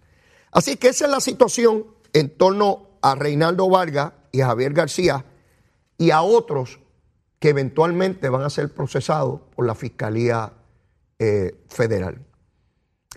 Así 0.52 0.78
que 0.78 0.88
esa 0.88 1.04
es 1.04 1.12
la 1.12 1.20
situación 1.20 1.86
en 2.14 2.30
torno 2.38 2.88
a 3.02 3.16
Reinaldo 3.16 3.70
Vargas 3.70 4.14
y 4.32 4.42
a 4.42 4.48
Javier 4.48 4.74
García 4.74 5.26
y 5.98 6.12
a 6.12 6.22
otros 6.22 6.80
que 7.40 7.50
eventualmente 7.50 8.30
van 8.30 8.44
a 8.44 8.50
ser 8.50 8.74
procesados 8.74 9.42
por 9.56 9.66
la 9.66 9.76
Fiscalía 9.76 10.54
eh, 11.20 11.64
Federal. 11.68 12.26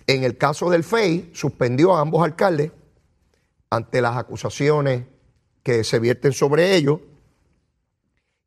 En 0.07 0.23
el 0.23 0.37
caso 0.37 0.69
del 0.69 0.83
FEI, 0.83 1.31
suspendió 1.33 1.95
a 1.95 2.01
ambos 2.01 2.23
alcaldes 2.23 2.71
ante 3.69 4.01
las 4.01 4.17
acusaciones 4.17 5.05
que 5.63 5.83
se 5.83 5.99
vierten 5.99 6.33
sobre 6.33 6.75
ellos. 6.75 6.99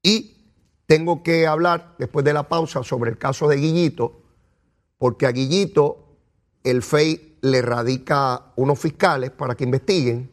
Y 0.03 0.53
tengo 0.87 1.23
que 1.23 1.47
hablar 1.47 1.97
después 1.99 2.25
de 2.25 2.33
la 2.33 2.49
pausa 2.49 2.85
sobre 2.85 3.11
el 3.11 3.19
caso 3.19 3.49
de 3.49 3.57
Guillito, 3.57 4.23
porque 4.99 5.27
a 5.27 5.33
Guillito 5.33 6.19
el 6.63 6.83
FEI 6.83 7.39
le 7.41 7.63
radica 7.63 8.53
unos 8.57 8.79
fiscales 8.79 9.31
para 9.31 9.55
que 9.55 9.65
investiguen 9.65 10.31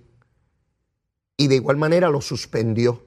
y 1.37 1.47
de 1.47 1.55
igual 1.55 1.77
manera 1.77 2.09
lo 2.09 2.21
suspendió. 2.21 3.03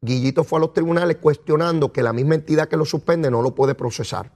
Guillito 0.00 0.44
fue 0.44 0.58
a 0.58 0.60
los 0.60 0.72
tribunales 0.72 1.16
cuestionando 1.16 1.92
que 1.92 2.02
la 2.02 2.12
misma 2.12 2.34
entidad 2.34 2.68
que 2.68 2.76
lo 2.76 2.84
suspende 2.84 3.30
no 3.30 3.42
lo 3.42 3.54
puede 3.54 3.74
procesar. 3.74 4.32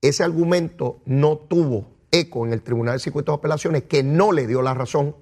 Ese 0.00 0.24
argumento 0.24 1.00
no 1.04 1.38
tuvo 1.38 1.86
eco 2.10 2.46
en 2.46 2.52
el 2.52 2.62
Tribunal 2.62 2.94
de 2.94 3.00
Circuitos 3.00 3.32
de 3.32 3.38
Apelaciones, 3.38 3.84
que 3.84 4.02
no 4.02 4.32
le 4.32 4.46
dio 4.46 4.62
la 4.62 4.74
razón 4.74 5.16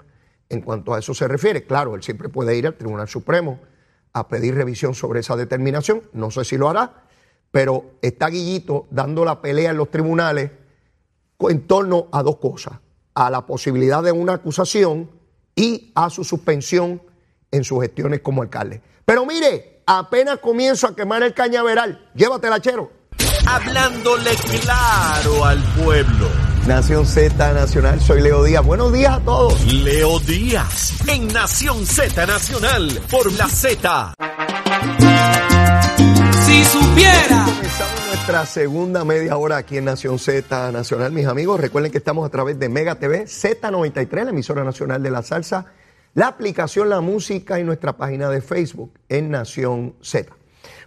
en 0.49 0.61
cuanto 0.63 0.95
a 0.95 0.99
eso 0.99 1.15
se 1.15 1.29
refiere. 1.29 1.65
Claro, 1.65 1.95
él 1.95 2.03
siempre 2.03 2.29
puede 2.29 2.57
ir 2.57 2.67
al 2.67 2.77
Tribunal 2.77 3.09
Supremo 3.09 3.61
a 4.13 4.29
pedir 4.29 4.55
revisión 4.55 4.95
sobre 4.95 5.21
esa 5.21 5.37
determinación, 5.37 6.03
no 6.13 6.31
sé 6.31 6.45
si 6.45 6.57
lo 6.57 6.69
hará, 6.69 7.05
pero 7.51 7.93
está 8.03 8.29
Guillito 8.29 8.87
dando 8.91 9.25
la 9.25 9.41
pelea 9.41 9.71
en 9.71 9.77
los 9.77 9.91
tribunales 9.91 10.51
en 11.39 11.67
torno 11.67 12.09
a 12.13 12.23
dos 12.23 12.37
cosas, 12.37 12.81
a 13.15 13.31
la 13.31 13.47
posibilidad 13.47 14.03
de 14.03 14.13
una 14.13 14.35
acusación 14.35 15.11
y 15.55 15.93
a 15.95 16.11
su 16.11 16.25
suspensión 16.25 17.03
en 17.51 17.65
sus 17.65 17.81
gestiones 17.83 18.21
como 18.21 18.43
alcalde. 18.43 18.81
Pero 19.05 19.27
mire, 19.27 19.83
apenas 19.87 20.39
comienzo 20.39 20.87
a 20.87 20.95
quemar 20.95 21.23
el 21.23 21.35
cañaveral, 21.35 22.11
llévatela, 22.15 22.61
chero. 22.61 22.91
Hablándole 23.47 24.31
claro 24.63 25.45
al 25.45 25.63
pueblo. 25.83 26.29
Nación 26.67 27.07
Z 27.07 27.53
Nacional, 27.53 28.01
soy 28.01 28.21
Leo 28.21 28.45
Díaz. 28.45 28.65
Buenos 28.65 28.93
días 28.93 29.15
a 29.15 29.21
todos. 29.21 29.65
Leo 29.73 30.21
Díaz, 30.21 30.93
en 31.09 31.27
Nación 31.29 31.87
Z 31.87 32.27
Nacional, 32.27 33.01
por 33.11 33.33
la 33.33 33.49
Z. 33.49 34.15
Si 36.45 36.65
supiera. 36.65 37.47
Nuestra 38.31 38.47
segunda 38.47 39.05
media 39.05 39.37
hora 39.37 39.57
aquí 39.57 39.77
en 39.77 39.87
Nación 39.87 40.21
Z 40.21 40.71
Nacional, 40.71 41.11
mis 41.11 41.27
amigos. 41.27 41.59
Recuerden 41.59 41.91
que 41.91 41.99
estamos 41.99 42.25
a 42.25 42.31
través 42.31 42.61
de 42.61 42.69
Mega 42.69 42.95
TV, 42.95 43.25
Z93, 43.25 44.23
la 44.23 44.31
emisora 44.31 44.63
nacional 44.63 45.03
de 45.03 45.11
la 45.11 45.25
salsa, 45.25 45.67
la 46.15 46.29
aplicación 46.29 46.89
La 46.89 47.01
Música 47.01 47.59
y 47.59 47.65
nuestra 47.65 47.97
página 47.97 48.31
de 48.31 48.41
Facebook 48.41 48.93
en 49.09 49.33
Nación 49.33 49.97
Z. 50.01 50.33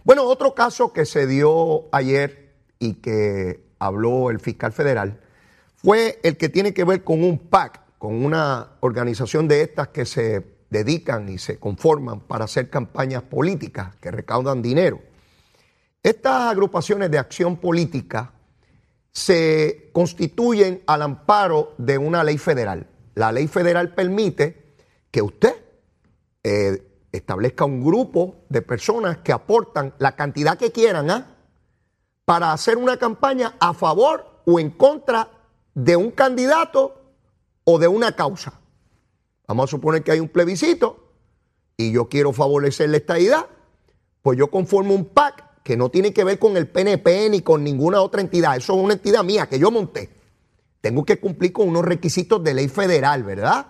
Bueno, 0.05 0.23
otro 0.23 0.55
caso 0.55 0.93
que 0.93 1.05
se 1.05 1.27
dio 1.27 1.93
ayer 1.93 2.53
y 2.79 2.93
que 2.93 3.59
habló 3.77 4.29
el 4.29 4.39
fiscal 4.39 4.71
federal 4.71 5.19
fue 5.75 6.21
el 6.23 6.37
que 6.37 6.47
tiene 6.47 6.73
que 6.73 6.85
ver 6.85 7.03
con 7.03 7.21
un 7.21 7.37
PAC, 7.39 7.81
con 7.97 8.23
una 8.23 8.69
organización 8.79 9.49
de 9.49 9.63
estas 9.63 9.89
que 9.89 10.05
se 10.05 10.45
dedican 10.69 11.27
y 11.27 11.39
se 11.39 11.59
conforman 11.59 12.21
para 12.21 12.45
hacer 12.45 12.69
campañas 12.69 13.23
políticas 13.23 13.97
que 13.97 14.11
recaudan 14.11 14.61
dinero. 14.61 15.01
Estas 16.03 16.51
agrupaciones 16.51 17.09
de 17.09 17.17
acción 17.17 17.55
política 17.55 18.33
se 19.13 19.89
constituyen 19.93 20.83
al 20.85 21.01
amparo 21.01 21.73
de 21.77 21.97
una 21.97 22.25
ley 22.25 22.37
federal. 22.37 22.87
La 23.15 23.31
ley 23.31 23.47
federal 23.47 23.93
permite 23.93 24.75
que 25.09 25.21
usted 25.21 25.55
eh, 26.43 27.07
establezca 27.11 27.63
un 27.63 27.81
grupo 27.81 28.43
de 28.49 28.61
personas 28.61 29.19
que 29.19 29.31
aportan 29.31 29.93
la 29.99 30.15
cantidad 30.15 30.57
que 30.57 30.73
quieran 30.73 31.09
¿ah? 31.09 31.37
para 32.25 32.51
hacer 32.51 32.77
una 32.77 32.97
campaña 32.97 33.55
a 33.59 33.73
favor 33.73 34.41
o 34.45 34.59
en 34.59 34.71
contra 34.71 35.29
de 35.73 35.95
un 35.95 36.11
candidato 36.11 37.01
o 37.63 37.79
de 37.79 37.87
una 37.87 38.13
causa. 38.13 38.59
Vamos 39.47 39.65
a 39.65 39.71
suponer 39.71 40.03
que 40.03 40.11
hay 40.11 40.19
un 40.19 40.27
plebiscito 40.27 41.13
y 41.77 41.91
yo 41.91 42.09
quiero 42.09 42.33
favorecer 42.33 42.89
la 42.89 42.97
estadidad, 42.97 43.45
pues 44.21 44.37
yo 44.37 44.49
conformo 44.49 44.95
un 44.95 45.05
PAC 45.05 45.42
que 45.63 45.77
no 45.77 45.89
tiene 45.89 46.13
que 46.13 46.23
ver 46.23 46.37
con 46.37 46.57
el 46.57 46.67
PNP 46.67 47.29
ni 47.29 47.41
con 47.41 47.63
ninguna 47.63 48.01
otra 48.01 48.21
entidad. 48.21 48.57
Eso 48.57 48.73
es 48.73 48.83
una 48.83 48.93
entidad 48.93 49.23
mía 49.23 49.47
que 49.47 49.57
yo 49.57 49.71
monté. 49.71 50.09
Tengo 50.81 51.05
que 51.05 51.19
cumplir 51.19 51.53
con 51.53 51.69
unos 51.69 51.85
requisitos 51.85 52.43
de 52.43 52.53
ley 52.53 52.67
federal, 52.67 53.23
¿verdad? 53.23 53.67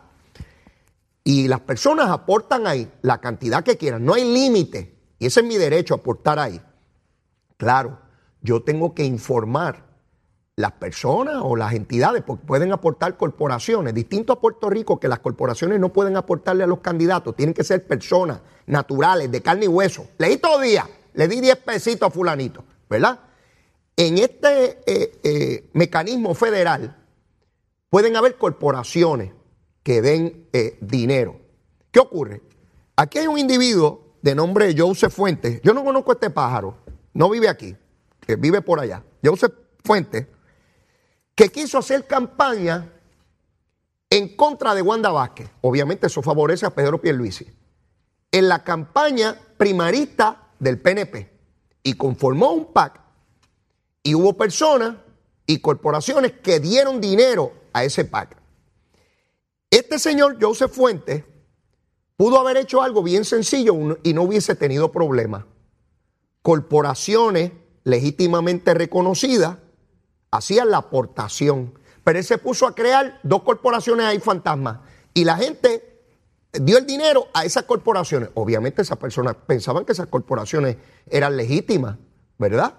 Y 1.23 1.47
las 1.47 1.62
personas 1.62 2.10
aportan 2.10 2.65
ahí 2.65 2.91
la 3.03 3.21
cantidad 3.21 3.63
que 3.63 3.77
quieran. 3.77 4.03
No 4.03 4.15
hay 4.15 4.25
límite. 4.25 4.97
Y 5.19 5.27
ese 5.27 5.41
es 5.41 5.45
mi 5.45 5.58
derecho, 5.58 5.93
aportar 5.93 6.39
ahí. 6.39 6.60
Claro, 7.58 7.99
yo 8.41 8.63
tengo 8.63 8.93
que 8.93 9.06
informar 9.06 9.93
las 10.56 10.73
personas 10.73 11.38
o 11.41 11.56
las 11.56 11.73
entidades, 11.73 12.23
porque 12.23 12.45
pueden 12.45 12.71
aportar 12.71 13.17
corporaciones, 13.17 13.93
distinto 13.93 14.34
a 14.34 14.39
Puerto 14.39 14.69
Rico, 14.69 14.99
que 14.99 15.08
las 15.08 15.19
corporaciones 15.19 15.79
no 15.79 15.93
pueden 15.93 16.17
aportarle 16.17 16.63
a 16.63 16.67
los 16.67 16.79
candidatos, 16.79 17.36
tienen 17.36 17.53
que 17.53 17.63
ser 17.63 17.88
personas 17.88 18.41
naturales, 18.67 19.32
de 19.32 19.41
carne 19.41 19.65
y 19.65 19.69
hueso. 19.69 20.08
Leí 20.17 20.38
todo 20.38 20.60
día, 20.60 20.88
le 21.13 21.28
di 21.28 21.41
10 21.41 21.58
pesitos 21.58 22.08
a 22.08 22.12
fulanito, 22.12 22.63
¿verdad? 22.89 23.19
En 23.95 24.17
este 24.17 24.80
eh, 24.86 25.19
eh, 25.23 25.69
mecanismo 25.73 26.34
federal 26.34 26.97
pueden 27.89 28.15
haber 28.15 28.38
corporaciones 28.38 29.32
que 29.84 30.02
den 30.02 30.47
eh, 30.54 30.78
dinero. 30.82 31.39
¿Qué 31.91 31.99
ocurre? 31.99 32.41
Aquí 32.95 33.19
hay 33.19 33.28
un 33.28 33.38
individuo 33.38 34.15
de 34.21 34.34
nombre 34.34 34.73
Joseph 34.76 35.13
Fuentes. 35.13 35.62
Yo 35.62 35.73
no 35.73 35.84
conozco 35.84 36.12
a 36.12 36.15
este 36.15 36.30
pájaro, 36.30 36.78
no 37.13 37.30
vive 37.30 37.49
aquí, 37.49 37.76
vive 38.39 38.62
por 38.62 38.80
allá. 38.80 39.04
Joseph 39.23 39.54
Fuentes 39.84 40.28
que 41.36 41.49
quiso 41.49 41.78
hacer 41.78 42.06
campaña 42.08 42.89
en 44.10 44.36
contra 44.36 44.76
de 44.76 44.82
Wanda 44.82 45.10
Vázquez. 45.10 45.49
Obviamente 45.62 46.08
eso 46.08 46.21
favorece 46.21 46.65
a 46.65 46.69
Pedro 46.69 47.02
Pierluisi. 47.02 47.47
En 48.32 48.47
la 48.47 48.63
campaña 48.63 49.36
primarista 49.58 50.42
del 50.63 50.80
PNP. 50.80 51.30
Y 51.84 51.93
conformó 51.93 52.52
un 52.52 52.71
PAC. 52.71 53.02
Y 54.02 54.15
hubo 54.15 54.34
personas 54.34 54.95
y 55.45 55.60
corporaciones 55.60 56.32
que 56.32 56.60
dieron 56.60 57.02
dinero 57.02 57.54
a 57.73 57.84
ese 57.84 58.06
PAC. 58.06 58.38
Este 59.69 59.99
señor 59.99 60.38
Joseph 60.39 60.71
Fuentes 60.71 61.23
pudo 62.15 62.39
haber 62.39 62.58
hecho 62.58 62.82
algo 62.82 63.04
bien 63.04 63.26
sencillo 63.26 63.99
y 64.04 64.13
no 64.13 64.23
hubiese 64.23 64.56
tenido 64.56 64.91
problemas. 64.91 65.45
Corporaciones 66.41 67.52
legítimamente 67.84 68.73
reconocidas 68.73 69.58
hacían 70.32 70.71
la 70.71 70.78
aportación. 70.78 71.78
Pero 72.04 72.19
él 72.19 72.26
se 72.26 72.38
puso 72.38 72.67
a 72.67 72.76
crear 72.76 73.19
dos 73.23 73.43
corporaciones 73.43 74.06
ahí 74.06 74.19
fantasmas. 74.19 74.80
Y 75.13 75.23
la 75.23 75.38
gente 75.38 75.92
dio 76.53 76.77
el 76.77 76.85
dinero 76.85 77.27
a 77.33 77.45
esas 77.45 77.63
corporaciones. 77.63 78.29
Obviamente 78.35 78.81
esas 78.81 78.97
personas 78.97 79.35
pensaban 79.47 79.85
que 79.85 79.91
esas 79.91 80.07
corporaciones 80.07 80.77
eran 81.09 81.35
legítimas, 81.35 81.97
¿verdad? 82.37 82.73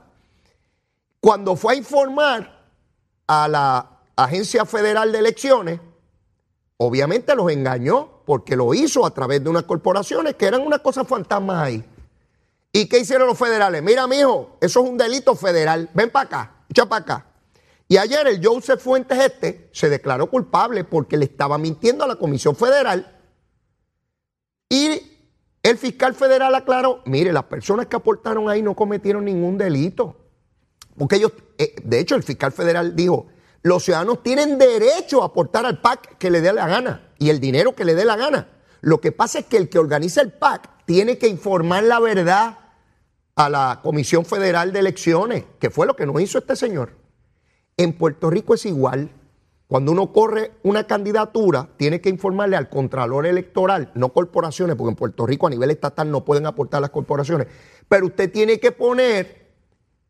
Cuando 1.20 1.56
fue 1.56 1.74
a 1.74 1.76
informar 1.76 2.64
a 3.26 3.48
la 3.48 3.90
Agencia 4.16 4.64
Federal 4.64 5.10
de 5.10 5.18
Elecciones, 5.18 5.80
obviamente 6.76 7.34
los 7.34 7.50
engañó 7.50 8.22
porque 8.24 8.56
lo 8.56 8.72
hizo 8.74 9.04
a 9.04 9.10
través 9.12 9.42
de 9.42 9.50
unas 9.50 9.64
corporaciones 9.64 10.34
que 10.34 10.46
eran 10.46 10.62
unas 10.62 10.80
cosas 10.80 11.06
fantasmas 11.06 11.58
ahí. 11.58 11.84
¿Y 12.72 12.88
qué 12.88 12.98
hicieron 12.98 13.28
los 13.28 13.38
federales? 13.38 13.82
Mira, 13.82 14.06
mijo, 14.06 14.56
eso 14.60 14.82
es 14.82 14.90
un 14.90 14.98
delito 14.98 15.34
federal. 15.34 15.90
Ven 15.94 16.10
para 16.10 16.26
acá, 16.26 16.56
echa 16.68 16.86
para 16.86 17.02
acá. 17.02 17.26
Y 17.86 17.98
ayer 17.98 18.26
el 18.26 18.44
Joseph 18.44 18.80
Fuentes 18.80 19.18
este 19.18 19.68
se 19.72 19.88
declaró 19.88 20.28
culpable 20.28 20.84
porque 20.84 21.16
le 21.16 21.26
estaba 21.26 21.58
mintiendo 21.58 22.04
a 22.04 22.08
la 22.08 22.16
Comisión 22.16 22.56
Federal. 22.56 23.13
Y 24.74 25.00
el 25.62 25.78
fiscal 25.78 26.16
federal 26.16 26.52
aclaró, 26.52 27.00
mire, 27.04 27.32
las 27.32 27.44
personas 27.44 27.86
que 27.86 27.94
aportaron 27.94 28.50
ahí 28.50 28.60
no 28.60 28.74
cometieron 28.74 29.24
ningún 29.24 29.56
delito. 29.56 30.16
Porque 30.98 31.14
ellos, 31.14 31.30
eh, 31.58 31.76
de 31.84 32.00
hecho, 32.00 32.16
el 32.16 32.24
fiscal 32.24 32.50
federal 32.50 32.96
dijo, 32.96 33.28
los 33.62 33.84
ciudadanos 33.84 34.24
tienen 34.24 34.58
derecho 34.58 35.22
a 35.22 35.26
aportar 35.26 35.64
al 35.64 35.80
PAC 35.80 36.18
que 36.18 36.28
le 36.28 36.40
dé 36.40 36.52
la 36.52 36.66
gana 36.66 37.12
y 37.20 37.30
el 37.30 37.38
dinero 37.38 37.76
que 37.76 37.84
le 37.84 37.94
dé 37.94 38.04
la 38.04 38.16
gana. 38.16 38.48
Lo 38.80 39.00
que 39.00 39.12
pasa 39.12 39.38
es 39.38 39.46
que 39.46 39.58
el 39.58 39.68
que 39.68 39.78
organiza 39.78 40.22
el 40.22 40.32
PAC 40.32 40.68
tiene 40.86 41.18
que 41.18 41.28
informar 41.28 41.84
la 41.84 42.00
verdad 42.00 42.58
a 43.36 43.48
la 43.48 43.78
Comisión 43.80 44.24
Federal 44.24 44.72
de 44.72 44.80
Elecciones, 44.80 45.44
que 45.60 45.70
fue 45.70 45.86
lo 45.86 45.94
que 45.94 46.04
no 46.04 46.18
hizo 46.18 46.38
este 46.38 46.56
señor. 46.56 46.94
En 47.76 47.92
Puerto 47.92 48.28
Rico 48.28 48.54
es 48.54 48.66
igual. 48.66 49.08
Cuando 49.66 49.92
uno 49.92 50.12
corre 50.12 50.52
una 50.62 50.86
candidatura, 50.86 51.70
tiene 51.76 52.00
que 52.00 52.10
informarle 52.10 52.56
al 52.56 52.68
Contralor 52.68 53.26
Electoral, 53.26 53.90
no 53.94 54.12
corporaciones, 54.12 54.76
porque 54.76 54.90
en 54.90 54.96
Puerto 54.96 55.26
Rico 55.26 55.46
a 55.46 55.50
nivel 55.50 55.70
estatal 55.70 56.10
no 56.10 56.24
pueden 56.24 56.46
aportar 56.46 56.82
las 56.82 56.90
corporaciones, 56.90 57.48
pero 57.88 58.06
usted 58.06 58.30
tiene 58.30 58.60
que 58.60 58.72
poner 58.72 59.52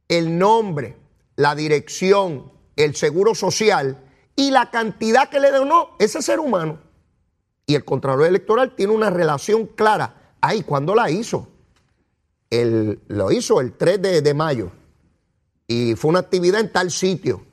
el 0.08 0.38
nombre, 0.38 0.96
la 1.36 1.54
dirección, 1.54 2.52
el 2.74 2.96
seguro 2.96 3.34
social 3.34 4.02
y 4.34 4.50
la 4.50 4.70
cantidad 4.70 5.28
que 5.28 5.38
le 5.38 5.52
donó 5.52 5.90
ese 6.00 6.20
ser 6.20 6.40
humano. 6.40 6.80
Y 7.66 7.76
el 7.76 7.84
Contralor 7.84 8.26
Electoral 8.26 8.74
tiene 8.74 8.92
una 8.92 9.08
relación 9.08 9.66
clara. 9.66 10.34
Ay, 10.40 10.62
¿cuándo 10.62 10.94
la 10.94 11.10
hizo? 11.10 11.48
Lo 12.50 13.30
hizo 13.30 13.60
el 13.60 13.72
3 13.72 14.02
de, 14.02 14.20
de 14.20 14.34
mayo 14.34 14.70
y 15.66 15.94
fue 15.94 16.10
una 16.10 16.20
actividad 16.20 16.60
en 16.60 16.70
tal 16.70 16.90
sitio 16.90 17.46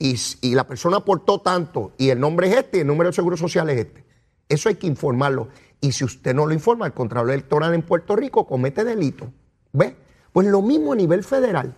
y, 0.00 0.54
la 0.54 0.66
persona 0.66 0.96
aportó 0.96 1.40
tanto 1.40 1.92
y 1.98 2.08
el 2.08 2.18
nombre 2.18 2.48
es 2.48 2.56
este 2.56 2.78
y 2.78 2.80
el 2.80 2.86
número 2.86 3.10
de 3.10 3.14
seguro 3.14 3.36
social 3.36 3.68
es 3.68 3.80
este. 3.80 4.04
Eso 4.48 4.70
hay 4.70 4.76
que 4.76 4.86
informarlo. 4.86 5.48
Y 5.80 5.92
si 5.92 6.04
usted 6.04 6.34
no 6.34 6.46
lo 6.46 6.54
informa, 6.54 6.86
el 6.86 6.94
Contralor 6.94 7.30
Electoral 7.30 7.74
en 7.74 7.82
Puerto 7.82 8.16
Rico 8.16 8.46
comete 8.46 8.82
delito. 8.82 9.30
¿Ve? 9.72 9.94
Pues 10.32 10.46
lo 10.46 10.62
mismo 10.62 10.94
a 10.94 10.96
nivel 10.96 11.22
federal. 11.22 11.76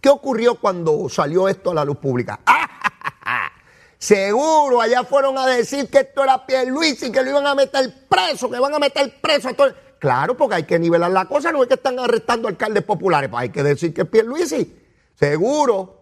¿Qué 0.00 0.08
ocurrió 0.08 0.54
cuando 0.54 1.08
salió 1.10 1.46
esto 1.46 1.72
a 1.72 1.74
la 1.74 1.84
luz 1.84 1.98
pública? 1.98 2.40
Seguro, 3.98 4.80
allá 4.80 5.04
fueron 5.04 5.36
a 5.36 5.46
decir 5.46 5.90
que 5.90 5.98
esto 5.98 6.24
era 6.24 6.42
y 6.48 7.12
que 7.12 7.22
lo 7.22 7.30
iban 7.30 7.46
a 7.46 7.54
meter 7.54 8.08
preso, 8.08 8.50
que 8.50 8.58
van 8.58 8.74
a 8.74 8.78
meter 8.78 9.20
preso 9.20 9.50
a 9.50 9.52
todo. 9.52 9.74
Claro, 9.98 10.38
porque 10.38 10.54
hay 10.54 10.62
que 10.62 10.78
nivelar 10.78 11.10
la 11.10 11.26
cosa, 11.26 11.52
no 11.52 11.62
es 11.62 11.68
que 11.68 11.74
están 11.74 11.98
arrestando 11.98 12.48
alcaldes 12.48 12.82
populares, 12.82 13.28
pues 13.28 13.42
hay 13.42 13.50
que 13.50 13.62
decir 13.62 13.92
que 13.92 14.02
es 14.02 14.08
Pierluisi. 14.08 14.74
Seguro, 15.14 15.99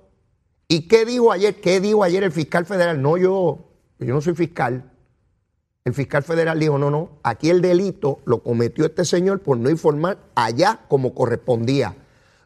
¿Y 0.68 0.87
qué 0.87 1.07
dijo 1.07 1.33
ayer? 1.33 1.61
¿Qué 1.62 1.81
dijo 1.81 2.04
ayer 2.04 2.22
el 2.22 2.31
fiscal 2.31 2.66
federal? 2.66 3.00
No, 3.00 3.16
yo, 3.16 3.59
yo 3.98 4.14
no 4.14 4.20
soy 4.20 4.35
fiscal. 4.35 4.92
El 5.87 5.94
fiscal 5.94 6.22
federal 6.22 6.61
dijo, 6.61 6.76
no, 6.76 6.90
no, 6.90 7.09
aquí 7.22 7.48
el 7.48 7.62
delito 7.62 8.20
lo 8.26 8.42
cometió 8.42 8.85
este 8.85 9.07
señor 9.07 9.40
por 9.40 9.57
no 9.57 9.70
informar 9.70 10.18
allá 10.35 10.81
como 10.88 11.14
correspondía. 11.14 11.96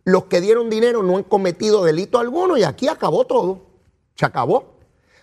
Los 0.04 0.24
que 0.26 0.40
dieron 0.40 0.70
dinero 0.70 1.02
no 1.02 1.16
han 1.16 1.24
cometido 1.24 1.82
delito 1.82 2.20
alguno 2.20 2.56
y 2.56 2.62
aquí 2.62 2.86
acabó 2.86 3.26
todo. 3.26 3.66
Se 4.14 4.24
acabó. 4.24 4.76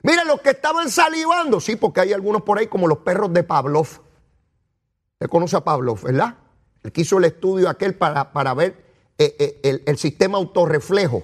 Mira, 0.04 0.26
los 0.26 0.42
que 0.42 0.50
estaban 0.50 0.90
salivando, 0.90 1.62
sí, 1.62 1.78
porque 1.78 2.02
hay 2.02 2.12
algunos 2.12 2.42
por 2.42 2.58
ahí 2.58 2.68
como 2.68 2.88
los 2.88 3.00
perros 3.00 3.32
de 3.34 3.44
Pavlov. 3.44 3.88
Usted 5.14 5.30
conoce 5.30 5.56
a 5.56 5.64
Pavlov, 5.64 6.02
¿verdad? 6.04 6.36
El 6.84 6.92
que 6.92 7.02
hizo 7.02 7.18
el 7.18 7.26
estudio 7.26 7.70
aquel 7.70 7.96
para, 7.96 8.34
para 8.34 8.54
ver 8.54 8.84
eh, 9.18 9.36
eh, 9.40 9.60
el, 9.64 9.84
el 9.86 9.98
sistema 9.98 10.38
autorreflejo 10.38 11.24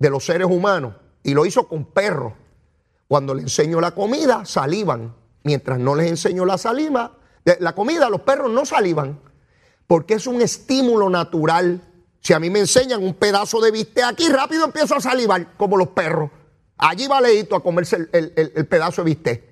de 0.00 0.10
los 0.10 0.24
seres 0.24 0.48
humanos 0.50 0.94
y 1.22 1.34
lo 1.34 1.46
hizo 1.46 1.68
con 1.68 1.84
perros. 1.84 2.32
Cuando 3.06 3.34
le 3.34 3.42
enseñó 3.42 3.80
la 3.80 3.92
comida, 3.92 4.44
salivan. 4.44 5.14
Mientras 5.44 5.78
no 5.78 5.94
les 5.94 6.08
enseñó 6.08 6.44
la 6.44 6.58
saliva, 6.58 7.16
la 7.44 7.74
comida, 7.74 8.10
los 8.10 8.22
perros 8.22 8.50
no 8.50 8.64
salivan. 8.64 9.20
Porque 9.86 10.14
es 10.14 10.26
un 10.26 10.40
estímulo 10.40 11.08
natural. 11.10 11.82
Si 12.20 12.32
a 12.32 12.40
mí 12.40 12.50
me 12.50 12.60
enseñan 12.60 13.02
un 13.02 13.14
pedazo 13.14 13.60
de 13.60 13.70
bistec 13.70 14.04
aquí, 14.04 14.28
rápido 14.28 14.64
empiezo 14.64 14.96
a 14.96 15.00
salivar, 15.00 15.56
como 15.56 15.76
los 15.76 15.88
perros. 15.88 16.30
Allí 16.78 17.06
va 17.06 17.20
Leito 17.20 17.56
a 17.56 17.62
comerse 17.62 18.08
el, 18.12 18.66
pedazo 18.66 19.02
de 19.02 19.10
bistec. 19.10 19.44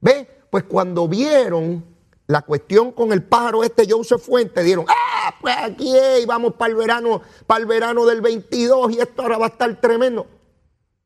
¿Ve? 0.00 0.28
Pues 0.50 0.64
cuando 0.64 1.08
vieron 1.08 1.84
la 2.26 2.42
cuestión 2.42 2.92
con 2.92 3.12
el 3.12 3.22
pájaro 3.22 3.62
este 3.62 3.86
Joseph 3.88 4.20
Fuente, 4.20 4.62
dieron, 4.62 4.86
ah, 4.88 5.34
pues 5.40 5.56
aquí 5.58 5.94
vamos 6.26 6.54
para 6.54 6.70
el 6.70 6.76
verano, 6.76 7.22
para 7.46 7.60
el 7.60 7.66
verano 7.66 8.04
del 8.04 8.20
22 8.20 8.92
y 8.92 9.00
esto 9.00 9.22
ahora 9.22 9.38
va 9.38 9.46
a 9.46 9.48
estar 9.48 9.80
tremendo. 9.80 10.26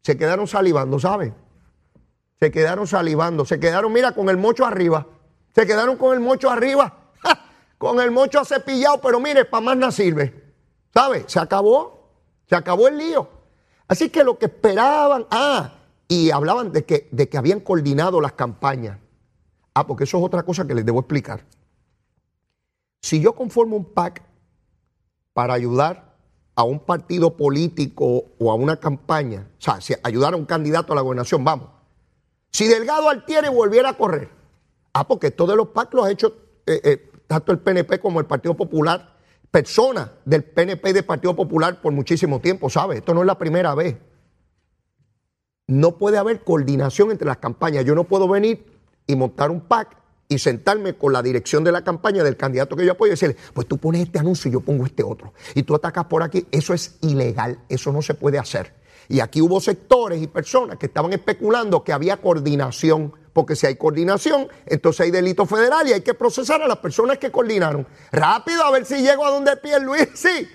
Se 0.03 0.17
quedaron 0.17 0.47
salivando, 0.47 0.99
¿saben? 0.99 1.35
Se 2.39 2.51
quedaron 2.51 2.87
salivando, 2.87 3.45
se 3.45 3.61
quedaron, 3.61 3.93
mira, 3.93 4.13
con 4.13 4.31
el 4.31 4.39
mocho 4.39 4.65
arriba. 4.65 5.07
Se 5.55 5.67
quedaron 5.67 5.97
con 5.97 6.15
el 6.15 6.21
mocho 6.21 6.49
arriba, 6.49 7.11
con 7.79 8.01
el 8.01 8.11
mocho 8.11 8.45
cepillado, 8.45 8.99
pero 9.01 9.21
mire, 9.21 9.45
para 9.45 9.61
más 9.63 9.77
no 9.77 9.93
sirve. 9.93 10.55
¿Sabe? 10.95 11.25
Se 11.27 11.39
acabó, 11.39 12.09
se 12.49 12.57
acabó 12.57 12.89
el 12.89 12.97
lío. 12.97 13.29
Así 13.89 14.09
que 14.09 14.25
lo 14.25 14.39
que 14.39 14.47
esperaban, 14.47 15.27
ah, 15.31 15.75
y 16.09 16.31
hablaban 16.31 16.73
de 16.73 16.85
que, 16.85 17.09
de 17.11 17.29
que 17.29 17.37
habían 17.37 17.61
coordinado 17.61 18.21
las 18.21 18.33
campañas. 18.33 18.99
Ah, 19.75 19.87
porque 19.87 20.05
eso 20.05 20.19
es 20.19 20.25
otra 20.25 20.43
cosa 20.43 20.67
que 20.67 20.75
les 20.75 20.85
debo 20.85 21.01
explicar. 21.01 21.45
Si 23.01 23.21
yo 23.21 23.35
conformo 23.35 23.77
un 23.77 23.85
PAC 23.85 24.23
para 25.33 25.55
ayudar 25.55 26.17
a 26.55 26.65
un 26.65 26.81
partido 26.81 27.37
político 27.37 28.25
o 28.39 28.51
a 28.51 28.55
una 28.55 28.77
campaña, 28.77 29.49
o 29.59 29.63
sea, 29.63 29.81
si 29.81 29.95
ayudar 30.03 30.35
a 30.35 30.37
un 30.37 30.45
candidato 30.45 30.93
a 30.93 30.97
la 30.97 31.03
gobernación, 31.03 31.45
vamos. 31.45 31.69
Si 32.51 32.67
Delgado 32.67 33.09
Altiere 33.09 33.49
volviera 33.49 33.91
a 33.91 33.97
correr, 33.97 34.29
ah, 34.93 35.07
porque 35.07 35.31
todos 35.31 35.57
los 35.57 35.69
PAC 35.69 35.95
los 35.95 36.07
ha 36.07 36.11
hecho 36.11 36.35
eh, 36.67 36.81
eh, 36.85 37.11
tanto 37.27 37.53
el 37.53 37.61
PNP 37.61 38.01
como 38.01 38.21
el 38.21 38.27
Partido 38.27 38.57
Popular, 38.57 39.17
personas 39.51 40.11
del 40.25 40.45
PNP 40.45 40.91
y 40.91 40.93
del 40.93 41.05
Partido 41.05 41.35
Popular 41.35 41.81
por 41.81 41.93
muchísimo 41.93 42.41
tiempo, 42.41 42.69
¿sabe? 42.69 42.99
Esto 42.99 43.15
no 43.15 43.21
es 43.21 43.27
la 43.27 43.39
primera 43.39 43.75
vez. 43.75 43.97
No 45.67 45.97
puede 45.97 46.19
haber 46.19 46.43
coordinación 46.43 47.13
entre 47.13 47.27
las 47.27 47.37
campañas. 47.39 47.85
Yo 47.85 47.95
no 47.95 48.05
puedo 48.05 48.29
venir 48.29 48.70
y 49.11 49.17
montar 49.17 49.51
un 49.51 49.61
PAC 49.61 49.97
y 50.29 50.39
sentarme 50.39 50.95
con 50.95 51.13
la 51.13 51.23
dirección 51.23 51.65
de 51.65 51.73
la 51.73 51.83
campaña 51.83 52.23
del 52.23 52.37
candidato 52.37 52.77
que 52.77 52.87
yo 52.87 52.93
apoyo 52.93 53.09
y 53.09 53.15
decirle, 53.15 53.37
pues 53.53 53.67
tú 53.67 53.79
pones 53.79 54.03
este 54.03 54.21
anuncio 54.21 54.49
y 54.49 54.53
yo 54.53 54.61
pongo 54.61 54.87
este 54.87 55.03
otro. 55.03 55.35
Y 55.57 55.65
tú 55.65 55.75
atacas 55.75 56.05
por 56.05 56.23
aquí. 56.23 56.47
Eso 56.53 56.73
es 56.73 56.99
ilegal, 57.01 57.59
eso 57.69 57.93
no 57.93 58.01
se 58.01 58.15
puede 58.15 58.39
hacer. 58.39 58.73
Y 59.09 59.19
aquí 59.19 59.41
hubo 59.41 59.61
sectores 59.61 60.23
y 60.23 60.29
personas 60.29 60.79
que 60.79 60.87
estaban 60.87 61.13
especulando 61.13 61.83
que 61.83 61.93
había 61.93 62.19
coordinación, 62.19 63.13
porque 63.33 63.57
si 63.57 63.67
hay 63.67 63.75
coordinación, 63.75 64.47
entonces 64.67 65.01
hay 65.01 65.11
delito 65.11 65.47
federal 65.47 65.89
y 65.89 65.95
hay 65.95 66.03
que 66.03 66.15
procesar 66.15 66.63
a 66.63 66.69
las 66.69 66.79
personas 66.79 67.19
que 67.19 67.33
coordinaron. 67.33 67.89
Rápido, 68.13 68.63
a 68.63 68.71
ver 68.71 68.87
si 68.87 69.03
llego 69.03 69.27
a 69.27 69.33
donde 69.33 69.51
Luis, 69.83 70.09
sí. 70.15 70.49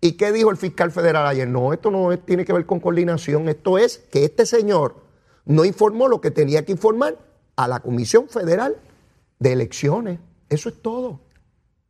¿Y 0.00 0.12
qué 0.12 0.32
dijo 0.32 0.50
el 0.50 0.56
fiscal 0.56 0.90
federal 0.90 1.24
ayer? 1.28 1.46
No, 1.46 1.72
esto 1.72 1.92
no 1.92 2.18
tiene 2.18 2.44
que 2.44 2.52
ver 2.52 2.66
con 2.66 2.80
coordinación, 2.80 3.48
esto 3.48 3.78
es 3.78 3.98
que 4.10 4.24
este 4.24 4.44
señor 4.44 4.96
no 5.44 5.64
informó 5.64 6.08
lo 6.08 6.20
que 6.20 6.32
tenía 6.32 6.64
que 6.64 6.72
informar 6.72 7.29
a 7.64 7.68
la 7.68 7.80
Comisión 7.80 8.26
Federal 8.28 8.76
de 9.38 9.52
Elecciones. 9.52 10.18
Eso 10.48 10.70
es 10.70 10.80
todo. 10.80 11.20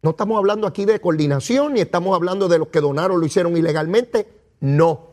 No 0.02 0.11
estamos 0.11 0.37
hablando 0.37 0.66
aquí 0.66 0.85
de 0.85 1.00
coordinación, 1.00 1.74
ni 1.74 1.80
estamos 1.80 2.16
hablando 2.16 2.48
de 2.48 2.59
los 2.59 2.68
que 2.68 2.80
donaron, 2.80 3.20
lo 3.20 3.26
hicieron 3.26 3.56
ilegalmente. 3.56 4.26
No. 4.59 5.11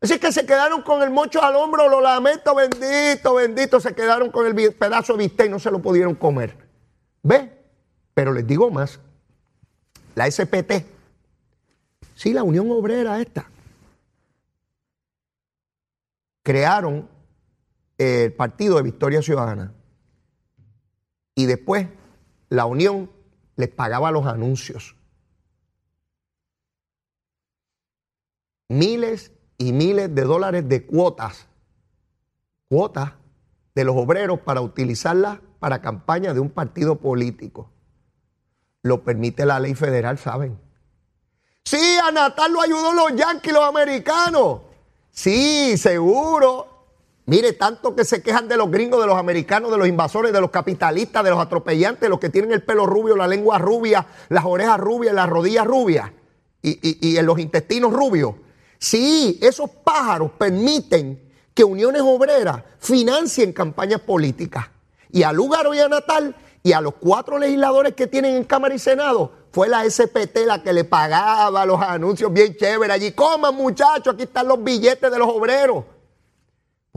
Así 0.00 0.18
que 0.18 0.32
se 0.32 0.44
quedaron 0.46 0.82
con 0.82 1.02
el 1.02 1.10
mocho 1.10 1.40
al 1.42 1.54
hombro, 1.54 1.88
lo 1.88 2.00
lamento, 2.00 2.56
bendito, 2.56 3.34
bendito, 3.34 3.78
se 3.78 3.94
quedaron 3.94 4.32
con 4.32 4.46
el 4.46 4.74
pedazo 4.74 5.12
de 5.12 5.20
bistec 5.20 5.46
y 5.46 5.50
no 5.50 5.60
se 5.60 5.70
lo 5.70 5.80
pudieron 5.80 6.16
comer. 6.16 6.56
¿Ve? 7.22 7.52
Pero 8.14 8.32
les 8.32 8.46
digo 8.46 8.70
más, 8.70 8.98
la 10.16 10.28
SPT, 10.28 10.72
sí, 12.16 12.32
la 12.32 12.42
Unión 12.42 12.68
Obrera 12.70 13.20
esta, 13.20 13.48
crearon 16.42 17.08
el 17.98 18.32
partido 18.32 18.76
de 18.76 18.82
Victoria 18.82 19.20
Ciudadana. 19.22 19.74
Y 21.34 21.46
después 21.46 21.88
la 22.48 22.64
Unión 22.64 23.10
les 23.56 23.68
pagaba 23.68 24.10
los 24.10 24.26
anuncios. 24.26 24.96
Miles 28.68 29.32
y 29.56 29.72
miles 29.72 30.14
de 30.14 30.22
dólares 30.22 30.68
de 30.68 30.86
cuotas, 30.86 31.48
cuotas 32.68 33.14
de 33.74 33.84
los 33.84 33.96
obreros 33.96 34.40
para 34.40 34.60
utilizarlas 34.60 35.40
para 35.58 35.82
campaña 35.82 36.34
de 36.34 36.40
un 36.40 36.50
partido 36.50 36.96
político. 37.00 37.72
Lo 38.82 39.02
permite 39.02 39.44
la 39.44 39.58
ley 39.58 39.74
federal, 39.74 40.18
¿saben? 40.18 40.58
Sí, 41.64 41.98
a 42.02 42.12
Natal 42.12 42.52
lo 42.52 42.62
ayudó 42.62 42.92
los 42.92 43.14
yanquis, 43.16 43.52
los 43.52 43.64
americanos. 43.64 44.60
Sí, 45.10 45.76
seguro. 45.76 46.67
Mire, 47.28 47.52
tanto 47.52 47.94
que 47.94 48.06
se 48.06 48.22
quejan 48.22 48.48
de 48.48 48.56
los 48.56 48.70
gringos, 48.70 49.02
de 49.02 49.06
los 49.06 49.18
americanos, 49.18 49.70
de 49.70 49.76
los 49.76 49.86
invasores, 49.86 50.32
de 50.32 50.40
los 50.40 50.50
capitalistas, 50.50 51.22
de 51.22 51.28
los 51.28 51.38
atropellantes, 51.38 52.08
los 52.08 52.18
que 52.18 52.30
tienen 52.30 52.52
el 52.52 52.62
pelo 52.62 52.86
rubio, 52.86 53.16
la 53.16 53.26
lengua 53.26 53.58
rubia, 53.58 54.06
las 54.30 54.46
orejas 54.46 54.80
rubias, 54.80 55.14
las 55.14 55.28
rodillas 55.28 55.66
rubias 55.66 56.10
y, 56.62 57.18
en 57.18 57.26
los 57.26 57.38
intestinos 57.38 57.92
rubios. 57.92 58.32
Sí, 58.78 59.38
esos 59.42 59.68
pájaros 59.68 60.30
permiten 60.38 61.22
que 61.52 61.64
uniones 61.64 62.00
obreras 62.02 62.62
financien 62.78 63.52
campañas 63.52 64.00
políticas. 64.00 64.64
Y 65.10 65.22
a 65.22 65.30
Lugaro 65.30 65.74
y 65.74 65.80
a 65.80 65.88
Natal 65.90 66.34
y 66.62 66.72
a 66.72 66.80
los 66.80 66.94
cuatro 66.94 67.38
legisladores 67.38 67.92
que 67.92 68.06
tienen 68.06 68.36
en 68.36 68.44
Cámara 68.44 68.74
y 68.74 68.78
Senado, 68.78 69.32
fue 69.52 69.68
la 69.68 69.84
SPT 69.84 70.46
la 70.46 70.62
que 70.62 70.72
le 70.72 70.84
pagaba 70.84 71.66
los 71.66 71.78
anuncios 71.78 72.32
bien 72.32 72.56
chéveres. 72.56 72.94
Allí, 72.94 73.12
coman 73.12 73.54
muchachos, 73.54 74.14
aquí 74.14 74.22
están 74.22 74.48
los 74.48 74.64
billetes 74.64 75.10
de 75.10 75.18
los 75.18 75.28
obreros. 75.28 75.84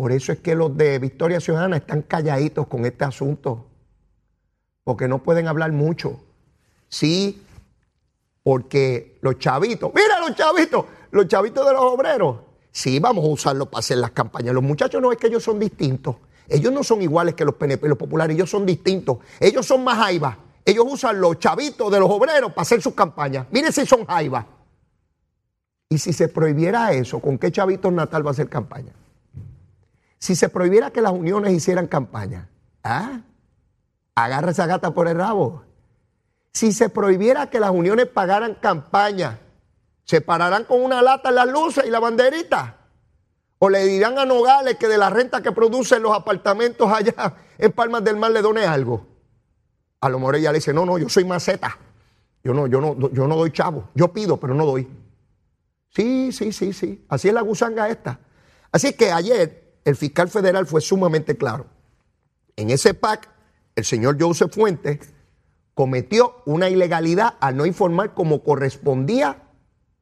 Por 0.01 0.11
eso 0.11 0.31
es 0.31 0.39
que 0.39 0.55
los 0.55 0.75
de 0.75 0.97
Victoria 0.97 1.39
Ciudadana 1.39 1.77
están 1.77 2.01
calladitos 2.01 2.65
con 2.65 2.87
este 2.87 3.05
asunto, 3.05 3.67
porque 4.83 5.07
no 5.07 5.21
pueden 5.21 5.47
hablar 5.47 5.71
mucho. 5.73 6.19
Sí, 6.89 7.43
porque 8.41 9.19
los 9.21 9.37
chavitos, 9.37 9.91
mira 9.93 10.19
los 10.19 10.35
chavitos, 10.35 10.85
los 11.11 11.27
chavitos 11.27 11.67
de 11.67 11.73
los 11.73 11.83
obreros, 11.83 12.37
Sí, 12.71 12.97
vamos 12.97 13.23
a 13.23 13.27
usarlo 13.27 13.67
para 13.67 13.77
hacer 13.77 13.99
las 13.99 14.09
campañas. 14.09 14.55
Los 14.55 14.63
muchachos 14.63 14.99
no 15.03 15.11
es 15.11 15.19
que 15.19 15.27
ellos 15.27 15.43
son 15.43 15.59
distintos. 15.59 16.15
Ellos 16.49 16.73
no 16.73 16.83
son 16.83 17.03
iguales 17.03 17.35
que 17.35 17.45
los 17.45 17.53
PNP 17.53 17.87
los 17.87 17.97
populares, 17.99 18.35
ellos 18.35 18.49
son 18.49 18.65
distintos. 18.65 19.19
Ellos 19.39 19.67
son 19.67 19.83
más 19.83 19.99
jaivas. 19.99 20.35
Ellos 20.65 20.85
usan 20.89 21.21
los 21.21 21.37
chavitos 21.37 21.91
de 21.91 21.99
los 21.99 22.09
obreros 22.09 22.53
para 22.53 22.63
hacer 22.63 22.81
sus 22.81 22.95
campañas. 22.95 23.45
Miren 23.51 23.71
si 23.71 23.85
son 23.85 24.07
jaivas. 24.07 24.47
Y 25.89 25.99
si 25.99 26.11
se 26.11 26.27
prohibiera 26.27 26.91
eso, 26.91 27.19
¿con 27.19 27.37
qué 27.37 27.51
chavitos 27.51 27.93
Natal 27.93 28.25
va 28.25 28.29
a 28.29 28.31
hacer 28.31 28.49
campaña? 28.49 28.93
Si 30.21 30.35
se 30.35 30.49
prohibiera 30.49 30.91
que 30.91 31.01
las 31.01 31.11
uniones 31.13 31.51
hicieran 31.51 31.87
campaña, 31.87 32.47
¿ah? 32.83 33.21
Agarra 34.13 34.51
esa 34.51 34.67
gata 34.67 34.93
por 34.93 35.07
el 35.07 35.17
rabo. 35.17 35.63
Si 36.53 36.71
se 36.73 36.89
prohibiera 36.89 37.49
que 37.49 37.59
las 37.59 37.71
uniones 37.71 38.05
pagaran 38.05 38.53
campaña, 38.53 39.39
¿se 40.03 40.21
pararán 40.21 40.65
con 40.65 40.83
una 40.83 41.01
lata 41.01 41.31
las 41.31 41.47
luces 41.47 41.85
y 41.87 41.89
la 41.89 41.99
banderita? 41.99 42.77
¿O 43.57 43.67
le 43.67 43.83
dirán 43.85 44.19
a 44.19 44.25
Nogales 44.25 44.75
que 44.75 44.87
de 44.87 44.99
la 44.99 45.09
renta 45.09 45.41
que 45.41 45.51
producen 45.51 46.03
los 46.03 46.15
apartamentos 46.15 46.91
allá 46.91 47.33
en 47.57 47.71
Palmas 47.71 48.03
del 48.03 48.17
Mar 48.17 48.29
le 48.29 48.43
done 48.43 48.63
algo? 48.63 49.07
A 50.01 50.09
lo 50.09 50.19
mejor 50.19 50.35
ella 50.35 50.51
le 50.51 50.59
dice, 50.59 50.71
no, 50.71 50.85
no, 50.85 50.99
yo 50.99 51.09
soy 51.09 51.25
maceta. 51.25 51.79
Yo 52.43 52.53
no, 52.53 52.67
yo 52.67 52.79
no, 52.79 52.95
yo 53.11 53.27
no 53.27 53.35
doy 53.35 53.51
chavo. 53.51 53.89
Yo 53.95 54.13
pido, 54.13 54.37
pero 54.37 54.53
no 54.53 54.67
doy. 54.67 54.87
Sí, 55.89 56.31
sí, 56.31 56.53
sí, 56.53 56.73
sí. 56.73 57.05
Así 57.09 57.27
es 57.27 57.33
la 57.33 57.41
gusanga 57.41 57.89
esta. 57.89 58.19
Así 58.71 58.93
que 58.93 59.11
ayer 59.11 59.60
el 59.85 59.95
fiscal 59.95 60.29
federal 60.29 60.65
fue 60.65 60.81
sumamente 60.81 61.37
claro. 61.37 61.65
En 62.55 62.69
ese 62.69 62.93
PAC, 62.93 63.29
el 63.75 63.85
señor 63.85 64.17
Joseph 64.19 64.53
Fuentes 64.53 65.13
cometió 65.73 66.41
una 66.45 66.69
ilegalidad 66.69 67.35
al 67.39 67.57
no 67.57 67.65
informar 67.65 68.13
como 68.13 68.43
correspondía 68.43 69.43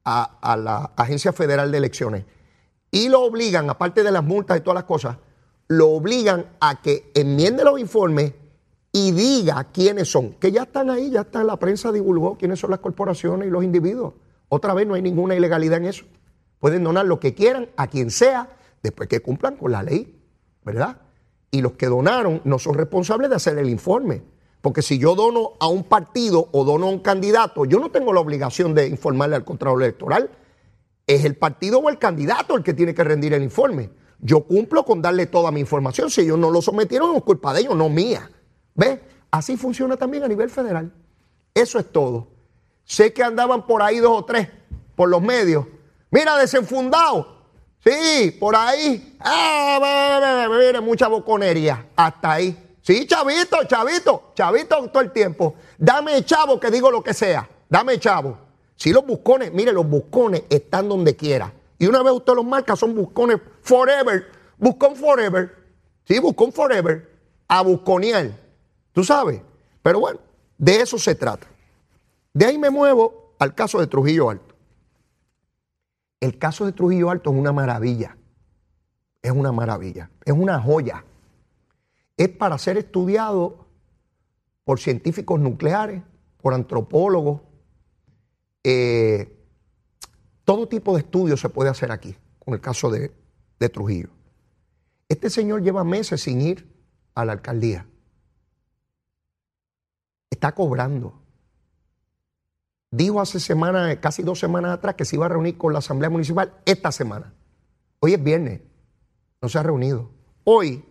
a, 0.04 0.38
a 0.40 0.56
la 0.56 0.92
Agencia 0.96 1.32
Federal 1.32 1.70
de 1.70 1.78
Elecciones. 1.78 2.24
Y 2.90 3.08
lo 3.08 3.22
obligan, 3.22 3.70
aparte 3.70 4.02
de 4.02 4.10
las 4.10 4.24
multas 4.24 4.58
y 4.58 4.60
todas 4.60 4.74
las 4.74 4.84
cosas, 4.84 5.16
lo 5.68 5.90
obligan 5.90 6.46
a 6.58 6.82
que 6.82 7.12
enmiende 7.14 7.62
los 7.62 7.78
informes 7.78 8.32
y 8.92 9.12
diga 9.12 9.68
quiénes 9.72 10.10
son, 10.10 10.32
que 10.32 10.50
ya 10.50 10.62
están 10.62 10.90
ahí, 10.90 11.10
ya 11.10 11.20
está, 11.20 11.44
la 11.44 11.56
prensa 11.56 11.92
divulgó 11.92 12.36
quiénes 12.36 12.58
son 12.58 12.70
las 12.70 12.80
corporaciones 12.80 13.46
y 13.46 13.50
los 13.50 13.62
individuos. 13.62 14.14
Otra 14.48 14.74
vez 14.74 14.86
no 14.86 14.94
hay 14.94 15.02
ninguna 15.02 15.36
ilegalidad 15.36 15.78
en 15.78 15.86
eso. 15.86 16.04
Pueden 16.58 16.82
donar 16.82 17.06
lo 17.06 17.20
que 17.20 17.34
quieran 17.34 17.68
a 17.76 17.86
quien 17.86 18.10
sea, 18.10 18.50
después 18.82 19.08
que 19.08 19.20
cumplan 19.20 19.56
con 19.56 19.72
la 19.72 19.82
ley, 19.82 20.20
¿verdad? 20.64 20.98
Y 21.50 21.60
los 21.60 21.72
que 21.72 21.86
donaron 21.86 22.40
no 22.44 22.58
son 22.58 22.74
responsables 22.74 23.30
de 23.30 23.36
hacer 23.36 23.58
el 23.58 23.68
informe. 23.68 24.22
Porque 24.60 24.82
si 24.82 24.98
yo 24.98 25.14
dono 25.14 25.52
a 25.58 25.68
un 25.68 25.84
partido 25.84 26.48
o 26.52 26.64
dono 26.64 26.86
a 26.86 26.90
un 26.90 26.98
candidato, 26.98 27.64
yo 27.64 27.78
no 27.78 27.90
tengo 27.90 28.12
la 28.12 28.20
obligación 28.20 28.74
de 28.74 28.88
informarle 28.88 29.36
al 29.36 29.44
Contralor 29.44 29.82
Electoral. 29.82 30.30
Es 31.06 31.24
el 31.24 31.36
partido 31.36 31.78
o 31.78 31.88
el 31.88 31.98
candidato 31.98 32.56
el 32.56 32.62
que 32.62 32.74
tiene 32.74 32.94
que 32.94 33.02
rendir 33.02 33.32
el 33.32 33.42
informe. 33.42 33.90
Yo 34.20 34.42
cumplo 34.42 34.84
con 34.84 35.00
darle 35.00 35.26
toda 35.26 35.50
mi 35.50 35.60
información. 35.60 36.10
Si 36.10 36.20
ellos 36.20 36.38
no 36.38 36.50
lo 36.50 36.60
sometieron, 36.60 37.16
es 37.16 37.22
culpa 37.22 37.54
de 37.54 37.60
ellos, 37.62 37.74
no 37.74 37.88
mía. 37.88 38.30
¿Ves? 38.74 39.00
Así 39.30 39.56
funciona 39.56 39.96
también 39.96 40.24
a 40.24 40.28
nivel 40.28 40.50
federal. 40.50 40.92
Eso 41.54 41.78
es 41.78 41.90
todo. 41.90 42.28
Sé 42.84 43.12
que 43.12 43.22
andaban 43.22 43.66
por 43.66 43.82
ahí 43.82 43.98
dos 43.98 44.18
o 44.18 44.24
tres, 44.24 44.48
por 44.94 45.08
los 45.08 45.22
medios. 45.22 45.66
Mira, 46.10 46.36
desenfundado. 46.36 47.39
Sí, 47.84 48.36
por 48.38 48.54
ahí. 48.54 49.16
Ah, 49.20 50.46
mire, 50.50 50.80
mucha 50.80 51.08
boconería. 51.08 51.86
Hasta 51.96 52.32
ahí. 52.32 52.76
Sí, 52.82 53.06
chavito, 53.06 53.64
chavito, 53.64 54.32
chavito 54.34 54.88
todo 54.88 55.02
el 55.02 55.12
tiempo. 55.12 55.54
Dame 55.78 56.24
chavo 56.24 56.58
que 56.58 56.70
digo 56.70 56.90
lo 56.90 57.02
que 57.02 57.14
sea. 57.14 57.48
Dame 57.68 57.98
chavo. 57.98 58.36
Si 58.76 58.92
los 58.92 59.06
buscones, 59.06 59.52
mire, 59.52 59.72
los 59.72 59.86
buscones 59.86 60.42
están 60.50 60.88
donde 60.88 61.14
quiera. 61.16 61.52
Y 61.78 61.86
una 61.86 62.02
vez 62.02 62.12
usted 62.12 62.34
los 62.34 62.44
marca, 62.44 62.76
son 62.76 62.94
buscones 62.94 63.38
forever. 63.62 64.30
Buscón 64.58 64.96
forever. 64.96 65.56
Sí, 66.04 66.18
buscón 66.18 66.52
forever. 66.52 67.10
A 67.48 67.62
busconear. 67.62 68.30
Tú 68.92 69.04
sabes. 69.04 69.40
Pero 69.82 70.00
bueno, 70.00 70.20
de 70.58 70.80
eso 70.80 70.98
se 70.98 71.14
trata. 71.14 71.46
De 72.32 72.46
ahí 72.46 72.58
me 72.58 72.70
muevo 72.70 73.34
al 73.38 73.54
caso 73.54 73.80
de 73.80 73.86
Trujillo 73.86 74.30
Alto. 74.30 74.49
El 76.20 76.38
caso 76.38 76.66
de 76.66 76.72
Trujillo 76.72 77.10
Alto 77.10 77.30
es 77.30 77.36
una 77.36 77.52
maravilla. 77.52 78.16
Es 79.22 79.32
una 79.32 79.52
maravilla. 79.52 80.10
Es 80.24 80.34
una 80.34 80.60
joya. 80.60 81.04
Es 82.16 82.28
para 82.28 82.58
ser 82.58 82.76
estudiado 82.76 83.66
por 84.64 84.78
científicos 84.78 85.40
nucleares, 85.40 86.02
por 86.42 86.52
antropólogos. 86.52 87.40
Eh, 88.62 89.36
todo 90.44 90.68
tipo 90.68 90.92
de 90.94 91.00
estudios 91.00 91.40
se 91.40 91.48
puede 91.48 91.70
hacer 91.70 91.90
aquí, 91.90 92.14
con 92.38 92.54
el 92.54 92.60
caso 92.60 92.90
de, 92.90 93.12
de 93.58 93.68
Trujillo. 93.70 94.10
Este 95.08 95.30
señor 95.30 95.62
lleva 95.62 95.84
meses 95.84 96.20
sin 96.22 96.40
ir 96.42 96.68
a 97.14 97.24
la 97.24 97.32
alcaldía. 97.32 97.86
Está 100.30 100.52
cobrando 100.54 101.20
dijo 102.90 103.20
hace 103.20 103.38
semana, 103.38 104.00
casi 104.00 104.22
dos 104.22 104.38
semanas 104.38 104.72
atrás, 104.72 104.94
que 104.96 105.04
se 105.04 105.16
iba 105.16 105.26
a 105.26 105.28
reunir 105.28 105.56
con 105.56 105.72
la 105.72 105.78
Asamblea 105.78 106.10
Municipal 106.10 106.52
esta 106.64 106.90
semana. 106.90 107.32
Hoy 108.00 108.14
es 108.14 108.22
viernes, 108.22 108.60
no 109.40 109.48
se 109.48 109.58
ha 109.58 109.62
reunido. 109.62 110.10
Hoy, 110.44 110.84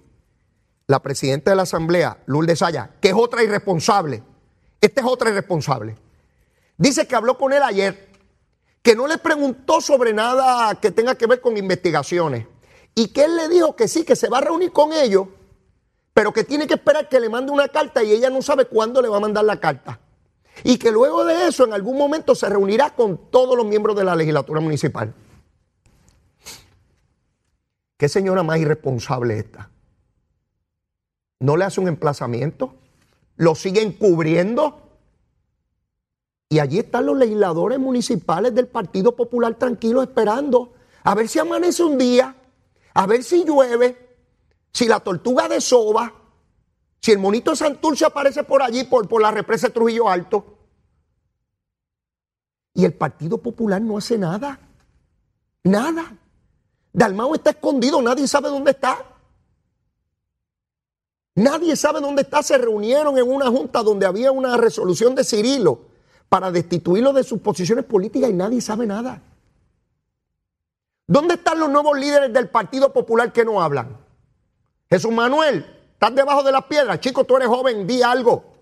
la 0.87 1.01
presidenta 1.01 1.51
de 1.51 1.57
la 1.57 1.63
Asamblea, 1.63 2.23
Lourdes 2.25 2.59
Saya, 2.59 2.91
que 3.01 3.09
es 3.09 3.15
otra 3.15 3.43
irresponsable, 3.43 4.23
esta 4.81 5.01
es 5.01 5.07
otra 5.07 5.29
irresponsable, 5.29 5.95
dice 6.77 7.07
que 7.07 7.15
habló 7.15 7.37
con 7.37 7.51
él 7.51 7.61
ayer, 7.61 8.09
que 8.81 8.95
no 8.95 9.07
le 9.07 9.17
preguntó 9.17 9.81
sobre 9.81 10.13
nada 10.13 10.73
que 10.75 10.91
tenga 10.91 11.15
que 11.15 11.27
ver 11.27 11.41
con 11.41 11.57
investigaciones 11.57 12.47
y 12.95 13.09
que 13.09 13.25
él 13.25 13.35
le 13.35 13.49
dijo 13.49 13.75
que 13.75 13.89
sí, 13.89 14.05
que 14.05 14.15
se 14.15 14.29
va 14.29 14.37
a 14.37 14.41
reunir 14.41 14.71
con 14.71 14.93
ellos, 14.93 15.27
pero 16.13 16.31
que 16.31 16.45
tiene 16.45 16.65
que 16.65 16.75
esperar 16.75 17.09
que 17.09 17.19
le 17.19 17.29
mande 17.29 17.51
una 17.51 17.67
carta 17.67 18.01
y 18.01 18.13
ella 18.13 18.29
no 18.29 18.41
sabe 18.41 18.65
cuándo 18.65 19.01
le 19.01 19.09
va 19.09 19.17
a 19.17 19.21
mandar 19.21 19.43
la 19.43 19.59
carta 19.59 19.99
y 20.63 20.77
que 20.77 20.91
luego 20.91 21.25
de 21.25 21.47
eso 21.47 21.65
en 21.65 21.73
algún 21.73 21.97
momento 21.97 22.35
se 22.35 22.49
reunirá 22.49 22.95
con 22.95 23.29
todos 23.29 23.55
los 23.55 23.65
miembros 23.65 23.95
de 23.95 24.03
la 24.03 24.15
legislatura 24.15 24.59
municipal. 24.59 25.13
¿Qué 27.97 28.07
señora 28.07 28.43
más 28.43 28.59
irresponsable 28.59 29.39
esta? 29.39 29.69
¿No 31.39 31.57
le 31.57 31.65
hace 31.65 31.81
un 31.81 31.87
emplazamiento? 31.87 32.75
¿Lo 33.35 33.55
sigue 33.55 33.81
encubriendo? 33.81 34.81
Y 36.49 36.59
allí 36.59 36.79
están 36.79 37.05
los 37.05 37.17
legisladores 37.17 37.79
municipales 37.79 38.55
del 38.55 38.67
Partido 38.67 39.15
Popular 39.15 39.55
tranquilos 39.55 40.03
esperando 40.03 40.73
a 41.03 41.15
ver 41.15 41.27
si 41.27 41.39
amanece 41.39 41.83
un 41.83 41.97
día, 41.97 42.35
a 42.93 43.07
ver 43.07 43.23
si 43.23 43.45
llueve, 43.45 44.17
si 44.71 44.87
la 44.87 44.99
tortuga 44.99 45.47
de 45.47 45.61
soba 45.61 46.13
si 47.01 47.11
el 47.11 47.19
monito 47.19 47.55
Santurce 47.55 48.05
aparece 48.05 48.43
por 48.43 48.61
allí, 48.61 48.83
por, 48.83 49.07
por 49.07 49.21
la 49.21 49.31
represa 49.31 49.67
de 49.67 49.73
Trujillo 49.73 50.09
Alto, 50.09 50.57
y 52.73 52.85
el 52.85 52.93
Partido 52.93 53.37
Popular 53.37 53.81
no 53.81 53.97
hace 53.97 54.17
nada, 54.17 54.59
nada. 55.63 56.15
Dalmao 56.93 57.35
está 57.35 57.51
escondido, 57.51 58.01
nadie 58.01 58.27
sabe 58.27 58.49
dónde 58.49 58.71
está. 58.71 59.05
Nadie 61.35 61.75
sabe 61.75 62.01
dónde 62.01 62.23
está. 62.23 62.43
Se 62.43 62.57
reunieron 62.57 63.17
en 63.17 63.29
una 63.29 63.47
junta 63.47 63.81
donde 63.83 64.05
había 64.05 64.31
una 64.31 64.57
resolución 64.57 65.15
de 65.15 65.23
Cirilo 65.23 65.81
para 66.27 66.51
destituirlo 66.51 67.13
de 67.13 67.23
sus 67.23 67.39
posiciones 67.39 67.85
políticas 67.85 68.29
y 68.29 68.33
nadie 68.33 68.61
sabe 68.61 68.85
nada. 68.85 69.21
¿Dónde 71.07 71.35
están 71.35 71.59
los 71.59 71.69
nuevos 71.69 71.97
líderes 71.97 72.31
del 72.31 72.49
Partido 72.49 72.93
Popular 72.93 73.33
que 73.33 73.43
no 73.43 73.61
hablan? 73.61 73.97
Jesús 74.89 75.11
Manuel, 75.11 75.65
Estás 75.99 76.15
debajo 76.15 76.43
de 76.43 76.53
las 76.53 76.63
piedras. 76.63 76.97
Chico, 77.01 77.25
tú 77.25 77.35
eres 77.35 77.49
joven, 77.49 77.85
di 77.85 78.01
algo. 78.01 78.53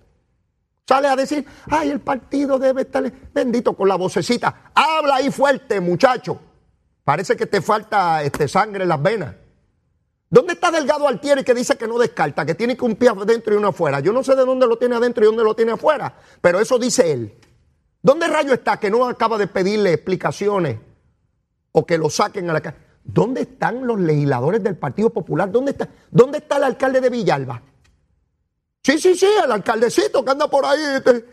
Sale 0.88 1.08
a 1.08 1.16
decir, 1.16 1.46
ay, 1.70 1.92
el 1.92 2.00
partido 2.00 2.58
debe 2.58 2.82
estar 2.82 3.14
bendito 3.32 3.74
con 3.74 3.88
la 3.88 3.96
vocecita. 3.96 4.72
Habla 4.74 5.18
ahí 5.18 5.30
fuerte, 5.30 5.80
muchacho. 5.80 6.40
Parece 7.04 7.38
que 7.38 7.46
te 7.46 7.62
falta 7.62 8.24
este, 8.24 8.48
sangre 8.48 8.82
en 8.82 8.90
las 8.90 9.00
venas. 9.00 9.36
¿Dónde 10.32 10.54
está 10.54 10.72
Delgado 10.72 11.08
Altieri 11.08 11.44
que 11.44 11.54
dice 11.54 11.78
que 11.78 11.88
no 11.88 12.00
descarta, 12.00 12.44
que 12.44 12.56
tiene 12.56 12.76
que 12.76 12.84
un 12.84 12.96
pie 12.96 13.10
adentro 13.10 13.54
y 13.54 13.58
uno 13.58 13.68
afuera? 13.68 14.00
Yo 14.00 14.12
no 14.12 14.24
sé 14.24 14.36
de 14.36 14.44
dónde 14.44 14.66
lo 14.66 14.80
tiene 14.80 14.96
adentro 14.96 15.24
y 15.24 15.28
dónde 15.28 15.44
lo 15.44 15.56
tiene 15.56 15.74
afuera, 15.74 16.16
pero 16.42 16.60
eso 16.60 16.80
dice 16.80 17.12
él. 17.12 17.36
¿Dónde 18.02 18.28
rayo 18.28 18.52
está 18.52 18.80
que 18.80 18.90
no 18.90 19.08
acaba 19.08 19.38
de 19.38 19.46
pedirle 19.46 19.94
explicaciones 19.94 20.80
o 21.72 21.86
que 21.86 22.00
lo 22.00 22.10
saquen 22.10 22.50
a 22.50 22.54
la 22.54 22.62
calle? 22.62 22.87
¿Dónde 23.08 23.42
están 23.42 23.88
los 23.88 24.00
legisladores 24.00 24.62
del 24.62 24.76
Partido 24.76 25.10
Popular? 25.10 25.50
¿Dónde 25.50 25.72
está, 25.72 25.88
¿Dónde 26.12 26.40
está 26.40 26.58
el 26.58 26.64
alcalde 26.64 27.00
de 27.00 27.10
Villalba? 27.10 27.62
Sí, 28.84 29.00
sí, 29.00 29.16
sí, 29.16 29.28
el 29.44 29.52
alcaldecito 29.52 30.24
que 30.24 30.32
anda 30.32 30.50
por 30.50 30.66
ahí. 30.66 30.80
Este, 30.98 31.26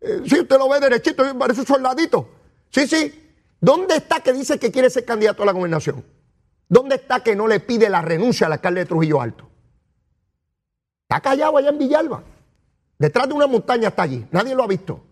eh, 0.00 0.22
sí, 0.26 0.40
usted 0.40 0.58
lo 0.58 0.68
ve 0.68 0.80
derechito, 0.80 1.22
parece 1.38 1.60
un 1.60 1.66
soldadito. 1.66 2.28
Sí, 2.70 2.86
sí. 2.86 3.30
¿Dónde 3.60 3.96
está 3.96 4.20
que 4.20 4.32
dice 4.32 4.58
que 4.58 4.72
quiere 4.72 4.88
ser 4.90 5.04
candidato 5.04 5.42
a 5.42 5.46
la 5.46 5.52
gobernación? 5.52 6.04
¿Dónde 6.68 6.96
está 6.96 7.22
que 7.22 7.36
no 7.36 7.46
le 7.46 7.60
pide 7.60 7.90
la 7.90 8.00
renuncia 8.00 8.46
al 8.46 8.54
alcalde 8.54 8.80
de 8.80 8.86
Trujillo 8.86 9.20
Alto? 9.20 9.48
Está 11.02 11.20
callado 11.20 11.58
allá 11.58 11.68
en 11.68 11.78
Villalba. 11.78 12.24
Detrás 12.98 13.28
de 13.28 13.34
una 13.34 13.46
montaña 13.46 13.88
está 13.88 14.02
allí. 14.02 14.26
Nadie 14.30 14.54
lo 14.54 14.64
ha 14.64 14.66
visto. 14.66 15.04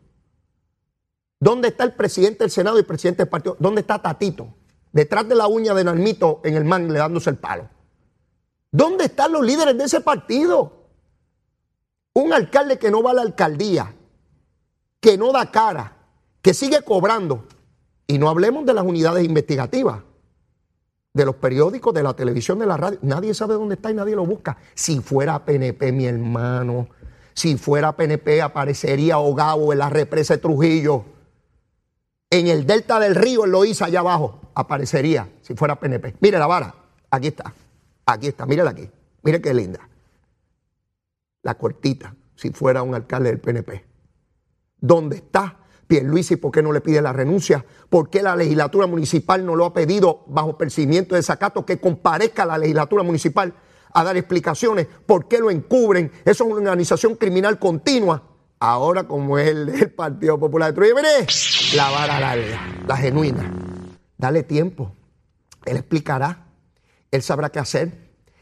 ¿Dónde 1.38 1.68
está 1.68 1.84
el 1.84 1.92
presidente 1.92 2.44
del 2.44 2.51
Senado 2.51 2.76
y 2.76 2.80
el 2.80 2.86
presidente 2.86 3.22
del 3.22 3.28
partido? 3.28 3.57
¿Dónde 3.59 3.82
está 3.82 4.01
Tatito? 4.01 4.55
Detrás 4.93 5.28
de 5.28 5.34
la 5.34 5.47
uña 5.47 5.74
de 5.74 5.84
Narmito 5.84 6.41
en 6.45 6.55
el 6.55 6.64
mangle 6.64 6.99
dándose 6.99 7.30
el 7.30 7.36
palo. 7.36 7.68
¿Dónde 8.70 9.07
están 9.07 9.32
los 9.32 9.45
líderes 9.45 9.76
de 9.76 9.84
ese 9.84 10.01
partido? 10.01 10.86
Un 12.12 12.32
alcalde 12.32 12.78
que 12.78 12.91
no 12.91 13.03
va 13.03 13.12
a 13.12 13.14
la 13.14 13.22
alcaldía, 13.22 13.95
que 15.01 15.16
no 15.16 15.32
da 15.32 15.51
cara, 15.51 15.97
que 16.43 16.55
sigue 16.55 16.82
cobrando. 16.82 17.47
Y 18.07 18.18
no 18.18 18.28
hablemos 18.28 18.66
de 18.66 18.74
las 18.74 18.84
unidades 18.84 19.24
investigativas, 19.24 20.03
de 21.12 21.24
los 21.24 21.36
periódicos, 21.36 21.95
de 21.95 22.03
la 22.03 22.14
televisión, 22.14 22.59
de 22.59 22.66
la 22.66 22.76
radio. 22.76 22.99
Nadie 23.03 23.34
sabe 23.34 23.55
dónde 23.55 23.76
está 23.76 23.91
y 23.91 23.95
nadie 23.95 24.16
lo 24.16 24.26
busca. 24.26 24.57
Si 24.74 25.01
fuera 25.01 25.45
PNP, 25.45 25.93
mi 25.93 26.07
hermano, 26.07 26.88
si 27.34 27.57
fuera 27.57 27.97
PNP, 27.97 28.43
aparecería 28.43 29.14
ahogado 29.14 29.72
en 29.72 29.78
la 29.78 29.91
represa 29.91 30.34
de 30.34 30.38
Trujillo. 30.41 31.05
En 32.30 32.49
el 32.49 32.66
delta 32.66 33.01
del 33.01 33.14
río, 33.14 33.45
en 33.45 33.53
Loíza, 33.53 33.86
allá 33.86 34.01
abajo, 34.01 34.39
aparecería 34.55 35.28
si 35.42 35.55
fuera 35.55 35.78
PNP. 35.78 36.16
Mire 36.20 36.38
la 36.38 36.46
vara, 36.46 36.74
aquí 37.11 37.28
está, 37.28 37.53
aquí 38.07 38.28
está, 38.28 38.46
mírela 38.46 38.70
aquí, 38.70 38.88
mire 39.22 39.40
qué 39.40 39.55
linda. 39.55 39.88
La 41.42 41.55
cortita, 41.57 42.14
si 42.34 42.51
fuera 42.51 42.82
un 42.82 42.94
alcalde 42.94 43.30
del 43.30 43.40
PNP. 43.40 43.84
¿Dónde 44.78 45.16
está 45.16 45.57
Pierluisi? 45.86 46.36
¿Por 46.36 46.53
qué 46.53 46.62
no 46.62 46.72
le 46.72 46.80
pide 46.80 47.03
la 47.03 47.12
renuncia? 47.12 47.64
¿Por 47.88 48.11
qué 48.11 48.22
la 48.22 48.36
legislatura 48.36 48.86
municipal 48.86 49.44
no 49.44 49.57
lo 49.57 49.64
ha 49.64 49.74
pedido 49.74 50.24
bajo 50.28 50.57
percibimiento 50.57 51.14
de 51.14 51.18
desacato 51.18 51.66
que 51.66 51.80
comparezca 51.80 52.46
la 52.46 52.59
legislatura 52.59 53.03
municipal 53.03 53.55
a 53.92 54.05
dar 54.05 54.16
explicaciones? 54.16 54.86
¿Por 55.07 55.26
qué 55.26 55.38
lo 55.38 55.51
encubren? 55.51 56.12
Eso 56.24 56.44
es 56.44 56.51
una 56.51 56.70
organización 56.70 57.16
criminal 57.16 57.59
continua. 57.59 58.22
Ahora, 58.61 59.05
como 59.09 59.38
es 59.38 59.48
el, 59.48 59.90
Partido 59.90 60.38
Popular 60.38 60.70
de 60.70 60.74
Trujillo, 60.74 60.96
mire, 60.96 61.26
la 61.74 61.90
vara 61.90 62.20
larga, 62.20 62.61
la 62.86 62.96
genuina. 62.96 63.80
Dale 64.21 64.43
tiempo. 64.43 64.93
Él 65.64 65.79
explicará. 65.79 66.45
Él 67.11 67.23
sabrá 67.23 67.49
qué 67.49 67.59
hacer. 67.59 67.91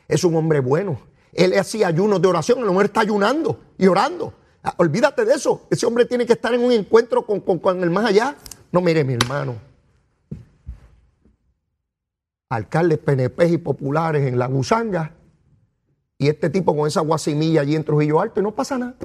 Es 0.08 0.24
un 0.24 0.34
hombre 0.34 0.58
bueno. 0.58 0.98
Él 1.32 1.56
hacía 1.56 1.86
ayunos 1.86 2.20
de 2.20 2.26
oración. 2.26 2.58
El 2.58 2.68
hombre 2.68 2.86
está 2.86 3.02
ayunando 3.02 3.60
y 3.78 3.86
orando. 3.86 4.34
Ah, 4.64 4.74
olvídate 4.78 5.24
de 5.24 5.34
eso. 5.34 5.68
Ese 5.70 5.86
hombre 5.86 6.04
tiene 6.04 6.26
que 6.26 6.32
estar 6.32 6.52
en 6.52 6.64
un 6.64 6.72
encuentro 6.72 7.24
con, 7.24 7.40
con 7.40 7.82
el 7.84 7.90
más 7.90 8.06
allá. 8.06 8.36
No, 8.72 8.80
mire, 8.80 9.04
mi 9.04 9.14
hermano. 9.14 9.54
Alcaldes 12.48 12.98
PNP 12.98 13.46
y 13.46 13.58
populares 13.58 14.26
en 14.26 14.36
la 14.36 14.48
gusanga. 14.48 15.12
Y 16.18 16.26
este 16.26 16.50
tipo 16.50 16.76
con 16.76 16.88
esa 16.88 17.02
guasimilla 17.02 17.60
allí 17.60 17.76
en 17.76 17.84
Trujillo 17.84 18.20
Alto 18.20 18.40
y 18.40 18.42
no 18.42 18.52
pasa 18.52 18.78
nada. 18.78 18.96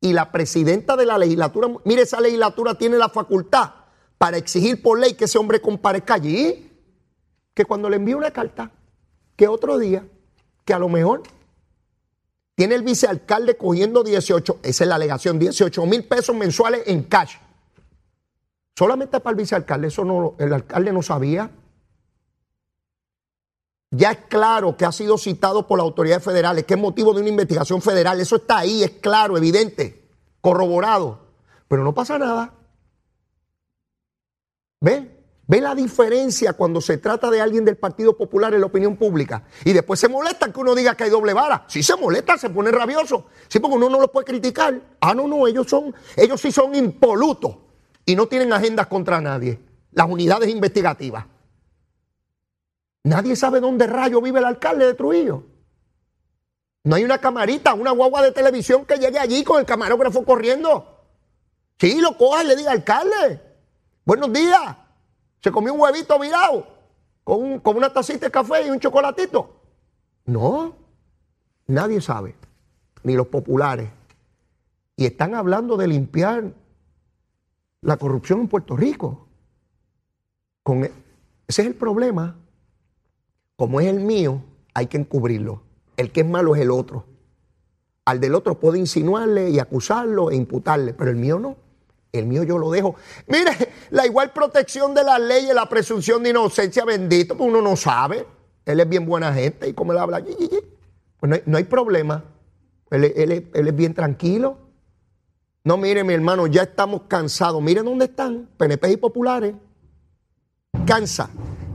Y 0.00 0.14
la 0.14 0.32
presidenta 0.32 0.96
de 0.96 1.04
la 1.04 1.18
legislatura, 1.18 1.68
mire, 1.84 2.02
esa 2.02 2.22
legislatura 2.22 2.78
tiene 2.78 2.96
la 2.96 3.10
facultad 3.10 3.81
para 4.22 4.36
exigir 4.36 4.80
por 4.80 5.00
ley 5.00 5.14
que 5.14 5.24
ese 5.24 5.36
hombre 5.36 5.60
comparezca 5.60 6.14
allí, 6.14 6.70
que 7.52 7.64
cuando 7.64 7.90
le 7.90 7.96
envíe 7.96 8.14
una 8.14 8.30
carta, 8.30 8.70
que 9.34 9.48
otro 9.48 9.78
día, 9.78 10.06
que 10.64 10.72
a 10.72 10.78
lo 10.78 10.88
mejor 10.88 11.24
tiene 12.54 12.76
el 12.76 12.82
vicealcalde 12.82 13.56
cogiendo 13.56 14.04
18, 14.04 14.60
esa 14.62 14.84
es 14.84 14.88
la 14.88 14.94
alegación, 14.94 15.40
18 15.40 15.86
mil 15.86 16.04
pesos 16.04 16.36
mensuales 16.36 16.84
en 16.86 17.02
cash. 17.02 17.34
Solamente 18.78 19.18
para 19.18 19.32
el 19.32 19.38
vicealcalde, 19.38 19.88
eso 19.88 20.04
no, 20.04 20.36
el 20.38 20.52
alcalde 20.52 20.92
no 20.92 21.02
sabía. 21.02 21.50
Ya 23.90 24.12
es 24.12 24.18
claro 24.28 24.76
que 24.76 24.84
ha 24.84 24.92
sido 24.92 25.18
citado 25.18 25.66
por 25.66 25.78
las 25.78 25.84
autoridades 25.84 26.22
federales, 26.22 26.64
que 26.64 26.74
es 26.74 26.80
motivo 26.80 27.12
de 27.12 27.22
una 27.22 27.30
investigación 27.30 27.82
federal. 27.82 28.20
Eso 28.20 28.36
está 28.36 28.58
ahí, 28.58 28.84
es 28.84 28.92
claro, 28.92 29.36
evidente, 29.36 30.08
corroborado. 30.40 31.18
Pero 31.66 31.82
no 31.82 31.92
pasa 31.92 32.20
nada. 32.20 32.61
¿Ve? 34.82 35.08
¿Ve 35.46 35.60
la 35.60 35.76
diferencia 35.76 36.54
cuando 36.54 36.80
se 36.80 36.98
trata 36.98 37.30
de 37.30 37.40
alguien 37.40 37.64
del 37.64 37.76
Partido 37.76 38.16
Popular 38.16 38.52
en 38.52 38.60
la 38.60 38.66
opinión 38.66 38.96
pública? 38.96 39.44
Y 39.64 39.72
después 39.72 40.00
se 40.00 40.08
molesta 40.08 40.52
que 40.52 40.58
uno 40.58 40.74
diga 40.74 40.96
que 40.96 41.04
hay 41.04 41.10
doble 41.10 41.32
vara. 41.32 41.64
Si 41.68 41.84
se 41.84 41.96
molesta, 41.96 42.36
se 42.36 42.50
pone 42.50 42.72
rabioso. 42.72 43.26
Sí, 43.48 43.60
porque 43.60 43.76
uno 43.76 43.88
no 43.88 44.00
lo 44.00 44.10
puede 44.10 44.26
criticar. 44.26 44.80
Ah, 45.00 45.14
no, 45.14 45.28
no, 45.28 45.46
ellos 45.46 45.68
son, 45.68 45.94
ellos 46.16 46.40
sí 46.40 46.50
son 46.50 46.74
impolutos 46.74 47.56
y 48.04 48.16
no 48.16 48.26
tienen 48.26 48.52
agendas 48.52 48.88
contra 48.88 49.20
nadie. 49.20 49.60
Las 49.92 50.08
unidades 50.08 50.48
investigativas. 50.48 51.26
Nadie 53.04 53.36
sabe 53.36 53.60
dónde 53.60 53.86
rayo 53.86 54.20
vive 54.20 54.40
el 54.40 54.46
alcalde 54.46 54.86
de 54.86 54.94
Trujillo. 54.94 55.44
No 56.82 56.96
hay 56.96 57.04
una 57.04 57.18
camarita, 57.18 57.74
una 57.74 57.92
guagua 57.92 58.22
de 58.22 58.32
televisión 58.32 58.84
que 58.84 58.96
llegue 58.96 59.18
allí 59.20 59.44
con 59.44 59.60
el 59.60 59.66
camarógrafo 59.66 60.24
corriendo. 60.24 61.04
Sí, 61.78 62.00
lo 62.00 62.16
coja 62.16 62.42
y 62.42 62.48
le 62.48 62.56
diga, 62.56 62.72
alcalde, 62.72 63.51
Buenos 64.04 64.32
días. 64.32 64.76
Se 65.40 65.52
comió 65.52 65.74
un 65.74 65.80
huevito 65.80 66.18
virado 66.18 66.66
con, 67.22 67.60
una 67.64 67.92
tacita 67.92 68.26
de 68.26 68.32
café 68.32 68.66
y 68.66 68.70
un 68.70 68.80
chocolatito. 68.80 69.60
No, 70.24 70.74
nadie 71.68 72.00
sabe, 72.00 72.34
ni 73.04 73.14
los 73.14 73.28
populares. 73.28 73.90
Y 74.96 75.06
están 75.06 75.34
hablando 75.34 75.76
de 75.76 75.86
limpiar 75.86 76.52
la 77.80 77.96
corrupción 77.96 78.40
en 78.40 78.48
Puerto 78.48 78.76
Rico. 78.76 79.28
E, 80.66 80.92
ese 81.46 81.62
es 81.62 81.68
el 81.68 81.74
problema. 81.74 82.36
Como 83.56 83.80
es 83.80 83.86
el 83.86 84.00
mío, 84.00 84.42
hay 84.74 84.86
que 84.86 84.96
encubrirlo. 84.96 85.62
El 85.96 86.10
que 86.10 86.22
es 86.22 86.26
malo 86.28 86.56
es 86.56 86.62
el 86.62 86.70
otro. 86.70 87.06
Al 88.04 88.18
del 88.18 88.34
otro 88.34 88.58
puede 88.58 88.80
insinuarle 88.80 89.50
y 89.50 89.60
acusarlo 89.60 90.30
e 90.32 90.36
imputarle, 90.36 90.92
pero 90.92 91.10
el 91.10 91.16
mío 91.16 91.38
no. 91.38 91.56
El 92.12 92.26
mío 92.26 92.42
yo 92.42 92.58
lo 92.58 92.70
dejo. 92.70 92.94
Mire, 93.26 93.72
la 93.90 94.06
igual 94.06 94.32
protección 94.32 94.94
de 94.94 95.02
la 95.02 95.18
ley 95.18 95.48
y 95.50 95.54
la 95.54 95.66
presunción 95.68 96.22
de 96.22 96.30
inocencia, 96.30 96.84
bendito, 96.84 97.36
pues 97.36 97.48
uno 97.48 97.62
no 97.62 97.74
sabe. 97.74 98.26
Él 98.66 98.80
es 98.80 98.88
bien 98.88 99.06
buena 99.06 99.32
gente 99.32 99.68
y 99.68 99.72
como 99.72 99.92
él 99.92 99.98
habla, 99.98 100.22
pues 101.18 101.42
no 101.46 101.56
hay, 101.56 101.64
problema. 101.64 102.22
Él, 102.90 103.50
es 103.54 103.76
bien 103.76 103.94
tranquilo. 103.94 104.58
No, 105.64 105.76
mire, 105.76 106.04
mi 106.04 106.12
hermano, 106.12 106.46
ya 106.46 106.62
estamos 106.62 107.02
cansados. 107.08 107.62
Mire 107.62 107.82
dónde 107.82 108.04
están, 108.04 108.48
PNP 108.56 108.92
y 108.92 108.96
populares. 108.98 109.54
Cansa 110.86 111.30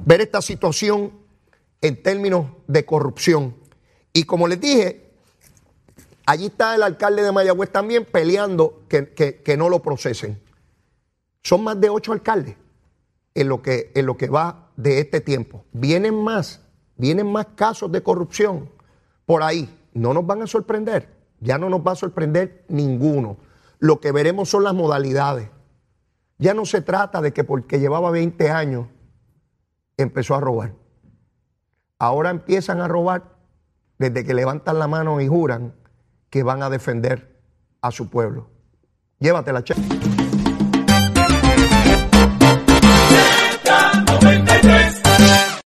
ver 0.06 0.22
esta 0.22 0.42
situación 0.42 1.12
en 1.82 2.02
términos 2.02 2.48
de 2.68 2.86
corrupción. 2.86 3.56
Y 4.14 4.24
como 4.24 4.48
les 4.48 4.62
dije, 4.62 5.07
Allí 6.28 6.48
está 6.48 6.76
el 6.76 6.84
alcalde 6.84 7.24
de 7.24 7.32
Mayagüez 7.32 7.72
también 7.72 8.04
peleando 8.04 8.84
que, 8.90 9.56
no 9.58 9.70
lo 9.70 9.82
procesen. 9.82 10.38
Son 11.42 11.64
más 11.64 11.80
de 11.80 11.90
ocho 11.90 12.12
alcaldes 12.12 12.58
en 13.34 13.48
lo, 13.48 13.62
que, 13.62 13.94
en 13.96 14.06
lo 14.06 14.18
que 14.18 14.28
va 14.28 14.68
de 14.76 15.00
este 15.00 15.22
tiempo. 15.22 15.64
Vienen 15.72 16.22
más, 16.22 16.60
vienen 16.98 17.32
más 17.32 17.48
casos 17.56 17.90
de 17.94 18.04
corrupción 18.04 18.70
por 19.26 19.42
ahí. 19.42 19.74
No 19.94 20.14
nos 20.14 20.28
van 20.28 20.42
a 20.42 20.48
sorprender, 20.48 21.16
ya 21.40 21.58
no 21.58 21.70
nos 21.70 21.80
va 21.80 21.94
a 21.94 21.96
sorprender 21.96 22.66
ninguno. 22.68 23.38
Lo 23.80 24.02
que 24.02 24.12
veremos 24.12 24.50
son 24.50 24.66
las 24.66 24.74
modalidades. 24.74 25.48
Ya 26.40 26.54
no 26.54 26.66
se 26.66 26.82
trata 26.82 27.22
de 27.22 27.32
que 27.32 27.46
porque 27.46 27.80
llevaba 27.80 28.12
20 28.12 28.50
años 28.50 28.88
empezó 29.96 30.36
a 30.36 30.42
robar. 30.42 30.74
Ahora 32.00 32.32
empiezan 32.32 32.82
a 32.82 32.90
robar 32.90 33.38
desde 33.98 34.26
que 34.26 34.34
levantan 34.34 34.78
la 34.78 34.88
mano 34.88 35.22
y 35.22 35.28
juran 35.30 35.74
que 36.30 36.44
van 36.44 36.64
a 36.64 36.70
defender 36.70 37.38
a 37.82 37.92
su 37.92 38.10
pueblo. 38.10 38.50
Llévatela, 39.20 39.64
che. 39.64 39.74
Z93. 43.64 44.97